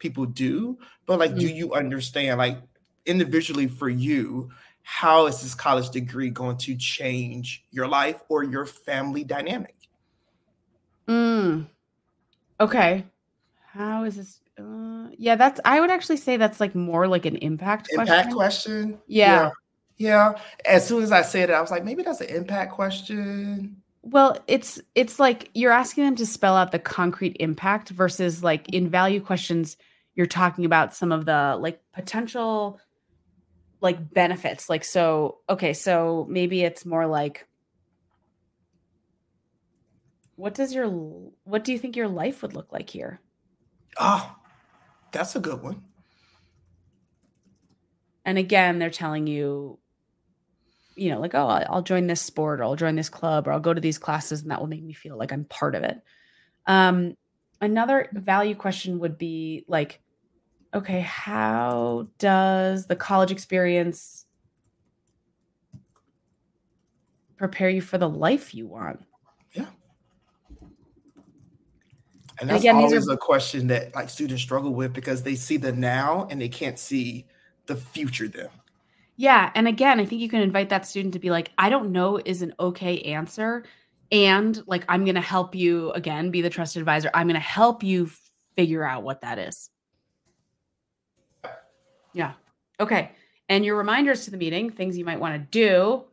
people 0.00 0.26
do. 0.26 0.76
But 1.06 1.20
like, 1.20 1.30
mm-hmm. 1.30 1.38
do 1.38 1.46
you 1.46 1.72
understand, 1.72 2.38
like, 2.38 2.58
individually 3.06 3.68
for 3.68 3.88
you, 3.88 4.50
how 4.82 5.26
is 5.26 5.40
this 5.40 5.54
college 5.54 5.90
degree 5.90 6.30
going 6.30 6.56
to 6.58 6.76
change 6.76 7.64
your 7.70 7.86
life 7.86 8.20
or 8.28 8.42
your 8.42 8.66
family 8.66 9.22
dynamic? 9.22 9.76
Mm. 11.06 11.68
Okay. 12.58 13.04
How 13.72 14.02
is 14.02 14.16
this? 14.16 14.40
Uh, 14.58 14.89
yeah, 15.18 15.36
that's. 15.36 15.60
I 15.64 15.80
would 15.80 15.90
actually 15.90 16.16
say 16.16 16.36
that's 16.36 16.60
like 16.60 16.74
more 16.74 17.06
like 17.06 17.26
an 17.26 17.36
impact 17.36 17.88
impact 17.92 18.32
question. 18.32 18.92
question. 18.92 18.98
Yeah. 19.06 19.50
yeah. 19.96 20.32
yeah. 20.34 20.42
As 20.64 20.86
soon 20.86 21.02
as 21.02 21.12
I 21.12 21.22
said 21.22 21.50
it, 21.50 21.52
I 21.52 21.60
was 21.60 21.70
like, 21.70 21.84
maybe 21.84 22.02
that's 22.02 22.20
an 22.20 22.28
impact 22.28 22.72
question. 22.72 23.76
Well, 24.02 24.38
it's 24.46 24.80
it's 24.94 25.18
like 25.18 25.50
you're 25.54 25.72
asking 25.72 26.04
them 26.04 26.16
to 26.16 26.26
spell 26.26 26.56
out 26.56 26.72
the 26.72 26.78
concrete 26.78 27.36
impact 27.40 27.90
versus 27.90 28.42
like 28.42 28.68
in 28.70 28.88
value 28.88 29.20
questions, 29.20 29.76
you're 30.14 30.26
talking 30.26 30.64
about 30.64 30.94
some 30.94 31.12
of 31.12 31.26
the 31.26 31.56
like 31.60 31.80
potential 31.92 32.80
like 33.80 34.12
benefits. 34.12 34.70
Like 34.70 34.84
so, 34.84 35.38
okay, 35.48 35.72
so 35.72 36.26
maybe 36.28 36.62
it's 36.62 36.86
more 36.86 37.06
like 37.06 37.46
what 40.36 40.54
does 40.54 40.72
your 40.72 40.88
what 41.44 41.64
do 41.64 41.72
you 41.72 41.78
think 41.78 41.96
your 41.96 42.08
life 42.08 42.40
would 42.40 42.54
look 42.54 42.72
like 42.72 42.88
here? 42.88 43.20
Oh, 43.98 44.34
that's 45.12 45.36
a 45.36 45.40
good 45.40 45.62
one. 45.62 45.82
And 48.24 48.38
again, 48.38 48.78
they're 48.78 48.90
telling 48.90 49.26
you, 49.26 49.78
you 50.94 51.10
know, 51.10 51.20
like, 51.20 51.34
oh, 51.34 51.46
I'll 51.46 51.82
join 51.82 52.06
this 52.06 52.20
sport 52.20 52.60
or 52.60 52.64
I'll 52.64 52.76
join 52.76 52.96
this 52.96 53.08
club 53.08 53.48
or 53.48 53.52
I'll 53.52 53.60
go 53.60 53.72
to 53.72 53.80
these 53.80 53.98
classes 53.98 54.42
and 54.42 54.50
that 54.50 54.60
will 54.60 54.66
make 54.66 54.82
me 54.82 54.92
feel 54.92 55.16
like 55.16 55.32
I'm 55.32 55.44
part 55.44 55.74
of 55.74 55.82
it. 55.82 56.00
Um, 56.66 57.14
another 57.60 58.08
value 58.12 58.54
question 58.54 58.98
would 59.00 59.16
be 59.16 59.64
like, 59.66 60.00
okay, 60.74 61.00
how 61.00 62.08
does 62.18 62.86
the 62.86 62.96
college 62.96 63.32
experience 63.32 64.26
prepare 67.36 67.70
you 67.70 67.80
for 67.80 67.98
the 67.98 68.08
life 68.08 68.54
you 68.54 68.66
want? 68.66 69.00
Yeah. 69.54 69.66
And 72.40 72.48
that's 72.48 72.62
again, 72.62 72.76
always 72.76 73.08
are, 73.08 73.12
a 73.12 73.16
question 73.18 73.66
that 73.66 73.94
like 73.94 74.08
students 74.08 74.42
struggle 74.42 74.72
with 74.72 74.92
because 74.94 75.22
they 75.22 75.34
see 75.34 75.58
the 75.58 75.72
now 75.72 76.26
and 76.30 76.40
they 76.40 76.48
can't 76.48 76.78
see 76.78 77.26
the 77.66 77.76
future 77.76 78.28
them. 78.28 78.48
Yeah. 79.16 79.50
And 79.54 79.68
again, 79.68 80.00
I 80.00 80.06
think 80.06 80.22
you 80.22 80.30
can 80.30 80.40
invite 80.40 80.70
that 80.70 80.86
student 80.86 81.12
to 81.12 81.20
be 81.20 81.30
like, 81.30 81.50
I 81.58 81.68
don't 81.68 81.92
know 81.92 82.18
is 82.24 82.40
an 82.40 82.54
okay 82.58 83.02
answer. 83.02 83.64
And 84.10 84.62
like, 84.66 84.84
I'm 84.88 85.04
going 85.04 85.16
to 85.16 85.20
help 85.20 85.54
you 85.54 85.92
again, 85.92 86.30
be 86.30 86.40
the 86.40 86.48
trusted 86.48 86.80
advisor. 86.80 87.10
I'm 87.12 87.26
going 87.26 87.34
to 87.34 87.40
help 87.40 87.82
you 87.82 88.10
figure 88.56 88.82
out 88.82 89.02
what 89.02 89.20
that 89.20 89.38
is. 89.38 89.68
Yeah. 92.14 92.32
Okay. 92.80 93.12
And 93.50 93.64
your 93.64 93.76
reminders 93.76 94.24
to 94.24 94.30
the 94.30 94.38
meeting, 94.38 94.70
things 94.70 94.96
you 94.96 95.04
might 95.04 95.20
want 95.20 95.34
to 95.34 95.46
do. 95.50 96.04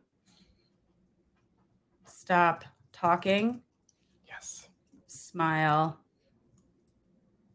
Stop 2.06 2.64
talking. 2.92 3.62
Yes. 4.26 4.68
Smile 5.06 5.98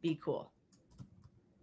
be 0.04 0.20
cool. 0.24 0.52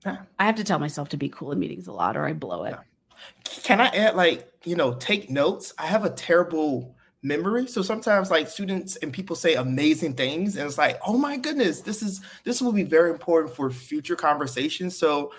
Yeah. 0.05 0.17
I 0.39 0.47
have 0.47 0.57
to 0.57 0.65
tell 0.65 0.81
myself 0.81 1.11
to 1.11 1.17
be 1.17 1.29
cool 1.29 1.53
in 1.53 1.61
meetings 1.61 1.87
a 1.87 1.93
lot 1.93 2.17
or 2.17 2.27
I 2.27 2.33
blow 2.33 2.65
it. 2.65 2.71
Yeah. 2.71 3.61
Can 3.63 3.81
I 3.81 3.89
add 3.89 4.17
like, 4.17 4.51
you 4.65 4.75
know, 4.75 4.95
take 4.95 5.31
notes? 5.31 5.75
I 5.79 5.87
have 5.87 6.05
a 6.05 6.11
terrible 6.11 6.97
memory. 7.23 7.67
So 7.67 7.83
sometimes 7.83 8.31
like 8.31 8.49
students 8.49 8.97
and 8.97 9.13
people 9.13 9.37
say 9.37 9.55
amazing 9.55 10.15
things 10.15 10.57
and 10.57 10.67
it's 10.67 10.79
like, 10.79 10.99
"Oh 11.07 11.19
my 11.19 11.37
goodness, 11.37 11.83
this 11.83 12.03
is 12.03 12.23
this 12.45 12.63
will 12.63 12.73
be 12.73 12.83
very 12.83 13.11
important 13.11 13.55
for 13.55 13.69
future 13.69 14.17
conversations." 14.17 14.97
So 14.97 15.33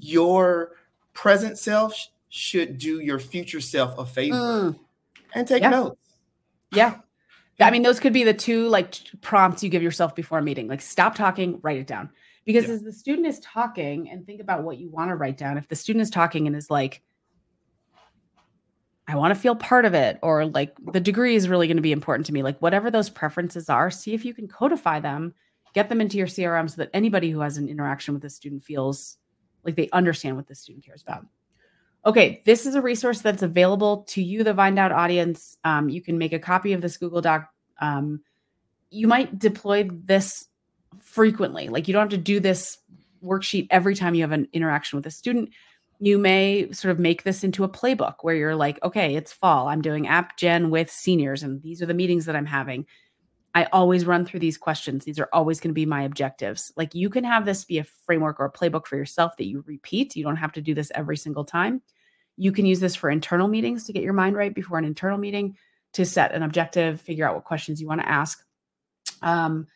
your 0.00 0.72
present 1.12 1.56
self 1.56 1.94
sh- 1.94 2.06
should 2.30 2.78
do 2.78 2.98
your 2.98 3.20
future 3.20 3.60
self 3.60 3.96
a 3.96 4.04
favor 4.04 4.36
mm. 4.36 4.78
and 5.36 5.46
take 5.46 5.62
yeah. 5.62 5.70
notes. 5.70 6.00
Yeah. 6.72 6.98
I 7.60 7.70
mean, 7.70 7.82
those 7.82 8.00
could 8.00 8.14
be 8.14 8.24
the 8.24 8.34
two 8.34 8.68
like 8.68 8.98
prompts 9.20 9.62
you 9.62 9.68
give 9.68 9.84
yourself 9.84 10.16
before 10.16 10.38
a 10.38 10.42
meeting. 10.42 10.66
Like, 10.66 10.80
stop 10.80 11.14
talking, 11.14 11.60
write 11.62 11.76
it 11.76 11.86
down 11.86 12.10
because 12.44 12.66
yeah. 12.66 12.74
as 12.74 12.82
the 12.82 12.92
student 12.92 13.26
is 13.26 13.40
talking 13.40 14.10
and 14.10 14.26
think 14.26 14.40
about 14.40 14.62
what 14.62 14.78
you 14.78 14.88
want 14.88 15.10
to 15.10 15.16
write 15.16 15.36
down 15.36 15.58
if 15.58 15.68
the 15.68 15.76
student 15.76 16.02
is 16.02 16.10
talking 16.10 16.46
and 16.46 16.56
is 16.56 16.70
like 16.70 17.02
i 19.08 19.14
want 19.14 19.34
to 19.34 19.40
feel 19.40 19.54
part 19.54 19.84
of 19.84 19.94
it 19.94 20.18
or 20.22 20.46
like 20.46 20.74
the 20.92 21.00
degree 21.00 21.34
is 21.34 21.48
really 21.48 21.66
going 21.66 21.76
to 21.76 21.82
be 21.82 21.92
important 21.92 22.26
to 22.26 22.32
me 22.32 22.42
like 22.42 22.58
whatever 22.60 22.90
those 22.90 23.10
preferences 23.10 23.68
are 23.68 23.90
see 23.90 24.14
if 24.14 24.24
you 24.24 24.34
can 24.34 24.48
codify 24.48 24.98
them 25.00 25.34
get 25.74 25.88
them 25.88 26.00
into 26.00 26.16
your 26.16 26.26
crm 26.26 26.68
so 26.68 26.76
that 26.76 26.90
anybody 26.92 27.30
who 27.30 27.40
has 27.40 27.56
an 27.56 27.68
interaction 27.68 28.14
with 28.14 28.22
the 28.22 28.30
student 28.30 28.62
feels 28.62 29.18
like 29.64 29.76
they 29.76 29.88
understand 29.90 30.36
what 30.36 30.46
the 30.46 30.54
student 30.54 30.84
cares 30.84 31.02
about. 31.02 31.26
Okay 32.06 32.42
this 32.46 32.66
is 32.66 32.74
a 32.74 32.82
resource 32.82 33.20
that's 33.20 33.42
available 33.42 34.04
to 34.08 34.22
you 34.22 34.42
the 34.42 34.54
Vindout 34.54 34.92
audience. 34.92 35.58
Um, 35.64 35.88
you 35.88 36.00
can 36.00 36.16
make 36.18 36.32
a 36.32 36.38
copy 36.38 36.72
of 36.72 36.80
this 36.80 36.96
google 36.96 37.20
doc. 37.20 37.50
Um, 37.80 38.22
you 38.90 39.06
might 39.06 39.38
deploy 39.38 39.88
this 39.90 40.46
frequently. 41.10 41.68
Like 41.68 41.88
you 41.88 41.92
don't 41.92 42.02
have 42.02 42.10
to 42.10 42.16
do 42.16 42.40
this 42.40 42.78
worksheet 43.22 43.66
every 43.70 43.94
time 43.94 44.14
you 44.14 44.22
have 44.22 44.32
an 44.32 44.48
interaction 44.52 44.96
with 44.96 45.06
a 45.06 45.10
student. 45.10 45.50
You 45.98 46.18
may 46.18 46.70
sort 46.72 46.92
of 46.92 46.98
make 46.98 47.24
this 47.24 47.44
into 47.44 47.64
a 47.64 47.68
playbook 47.68 48.16
where 48.22 48.34
you're 48.34 48.56
like, 48.56 48.82
okay, 48.82 49.16
it's 49.16 49.32
fall. 49.32 49.68
I'm 49.68 49.82
doing 49.82 50.06
app 50.06 50.38
gen 50.38 50.70
with 50.70 50.90
seniors, 50.90 51.42
and 51.42 51.60
these 51.62 51.82
are 51.82 51.86
the 51.86 51.94
meetings 51.94 52.24
that 52.24 52.36
I'm 52.36 52.46
having. 52.46 52.86
I 53.54 53.64
always 53.64 54.06
run 54.06 54.24
through 54.24 54.40
these 54.40 54.56
questions. 54.56 55.04
These 55.04 55.18
are 55.18 55.28
always 55.32 55.58
going 55.58 55.70
to 55.70 55.74
be 55.74 55.84
my 55.84 56.02
objectives. 56.02 56.72
Like 56.76 56.94
you 56.94 57.10
can 57.10 57.24
have 57.24 57.44
this 57.44 57.64
be 57.64 57.78
a 57.78 57.84
framework 57.84 58.38
or 58.38 58.44
a 58.44 58.52
playbook 58.52 58.86
for 58.86 58.96
yourself 58.96 59.36
that 59.36 59.46
you 59.46 59.64
repeat. 59.66 60.14
You 60.14 60.22
don't 60.22 60.36
have 60.36 60.52
to 60.52 60.62
do 60.62 60.72
this 60.72 60.92
every 60.94 61.16
single 61.16 61.44
time. 61.44 61.82
You 62.36 62.52
can 62.52 62.64
use 62.64 62.78
this 62.78 62.94
for 62.94 63.10
internal 63.10 63.48
meetings 63.48 63.84
to 63.84 63.92
get 63.92 64.04
your 64.04 64.12
mind 64.12 64.36
right 64.36 64.54
before 64.54 64.78
an 64.78 64.84
internal 64.84 65.18
meeting 65.18 65.56
to 65.94 66.06
set 66.06 66.32
an 66.32 66.44
objective, 66.44 67.00
figure 67.00 67.28
out 67.28 67.34
what 67.34 67.44
questions 67.44 67.80
you 67.80 67.88
want 67.88 68.00
to 68.00 68.08
ask. 68.08 68.42
Um, 69.20 69.66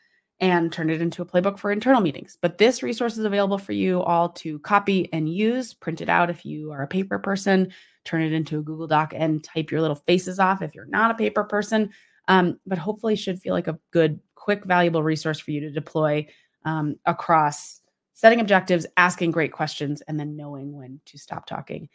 and 0.40 0.72
turn 0.72 0.90
it 0.90 1.00
into 1.00 1.22
a 1.22 1.26
playbook 1.26 1.58
for 1.58 1.70
internal 1.70 2.00
meetings. 2.00 2.36
But 2.40 2.58
this 2.58 2.82
resource 2.82 3.16
is 3.16 3.24
available 3.24 3.58
for 3.58 3.72
you 3.72 4.02
all 4.02 4.30
to 4.30 4.58
copy 4.60 5.08
and 5.12 5.32
use, 5.32 5.74
print 5.74 6.00
it 6.00 6.08
out 6.08 6.30
if 6.30 6.44
you 6.44 6.72
are 6.72 6.82
a 6.82 6.88
paper 6.88 7.18
person, 7.18 7.72
turn 8.04 8.22
it 8.22 8.32
into 8.32 8.58
a 8.58 8.62
Google 8.62 8.86
Doc 8.86 9.12
and 9.14 9.42
type 9.42 9.70
your 9.70 9.80
little 9.80 9.96
faces 9.96 10.38
off 10.38 10.62
if 10.62 10.74
you're 10.74 10.86
not 10.86 11.10
a 11.10 11.14
paper 11.14 11.44
person. 11.44 11.90
Um, 12.26 12.58
but 12.66 12.78
hopefully, 12.78 13.16
should 13.16 13.40
feel 13.40 13.54
like 13.54 13.68
a 13.68 13.78
good, 13.90 14.18
quick, 14.34 14.64
valuable 14.64 15.02
resource 15.02 15.38
for 15.38 15.50
you 15.50 15.60
to 15.60 15.70
deploy 15.70 16.26
um, 16.64 16.96
across 17.04 17.80
setting 18.14 18.40
objectives, 18.40 18.86
asking 18.96 19.30
great 19.30 19.52
questions, 19.52 20.00
and 20.02 20.18
then 20.18 20.36
knowing 20.36 20.72
when 20.72 21.00
to 21.06 21.18
stop 21.18 21.46
talking. 21.46 21.88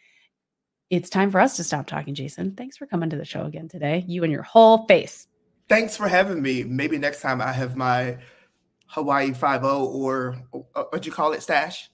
It's 0.90 1.10
time 1.10 1.32
for 1.32 1.40
us 1.40 1.56
to 1.58 1.64
stop 1.64 1.88
talking, 1.88 2.16
Jason. 2.16 2.56
Thanks 2.56 2.78
for 2.78 2.86
coming 2.86 3.10
to 3.10 3.18
the 3.18 3.26
show 3.26 3.44
again 3.46 3.68
today. 3.68 4.04
You 4.08 4.24
and 4.24 4.32
your 4.32 4.44
whole 4.44 4.86
face 4.88 5.28
thanks 5.70 5.96
for 5.96 6.08
having 6.08 6.42
me. 6.42 6.64
Maybe 6.64 6.98
next 6.98 7.22
time 7.22 7.42
I 7.42 7.52
have 7.54 7.78
my 7.78 8.18
Hawaii 8.88 9.34
Five-O 9.34 10.34
uh, 10.76 10.84
what 10.90 11.06
you 11.06 11.12
call 11.12 11.32
it, 11.34 11.42
stash. 11.42 11.90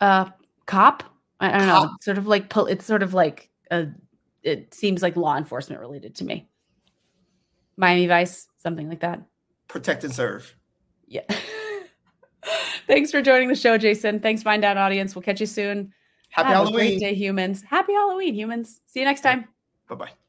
Uh, 0.00 0.30
cop. 0.66 1.02
I, 1.40 1.48
I 1.48 1.58
don't 1.58 1.68
cop. 1.68 1.84
know. 1.84 1.96
Sort 2.00 2.18
of 2.18 2.26
like 2.26 2.52
it's 2.56 2.86
sort 2.86 3.02
of 3.02 3.14
like 3.14 3.50
a. 3.70 3.88
It 4.42 4.74
seems 4.74 5.02
like 5.02 5.16
law 5.16 5.36
enforcement 5.36 5.80
related 5.80 6.16
to 6.16 6.24
me. 6.24 6.48
Miami 7.76 8.06
Vice, 8.06 8.46
something 8.58 8.88
like 8.88 9.00
that. 9.00 9.22
Protect 9.68 10.04
and 10.04 10.14
serve. 10.14 10.54
Yeah. 11.06 11.22
Thanks 12.86 13.10
for 13.10 13.22
joining 13.22 13.48
the 13.48 13.54
show, 13.54 13.78
Jason. 13.78 14.20
Thanks, 14.20 14.42
Find 14.42 14.64
Out 14.64 14.76
audience. 14.76 15.14
We'll 15.14 15.22
catch 15.22 15.40
you 15.40 15.46
soon. 15.46 15.92
Happy 16.28 16.48
Have 16.48 16.66
Halloween. 16.66 16.98
day, 16.98 17.14
humans. 17.14 17.62
Happy 17.62 17.92
Halloween, 17.94 18.34
humans. 18.34 18.80
See 18.86 19.00
you 19.00 19.06
next 19.06 19.22
time. 19.22 19.48
Bye 19.88 19.94
bye. 19.94 20.23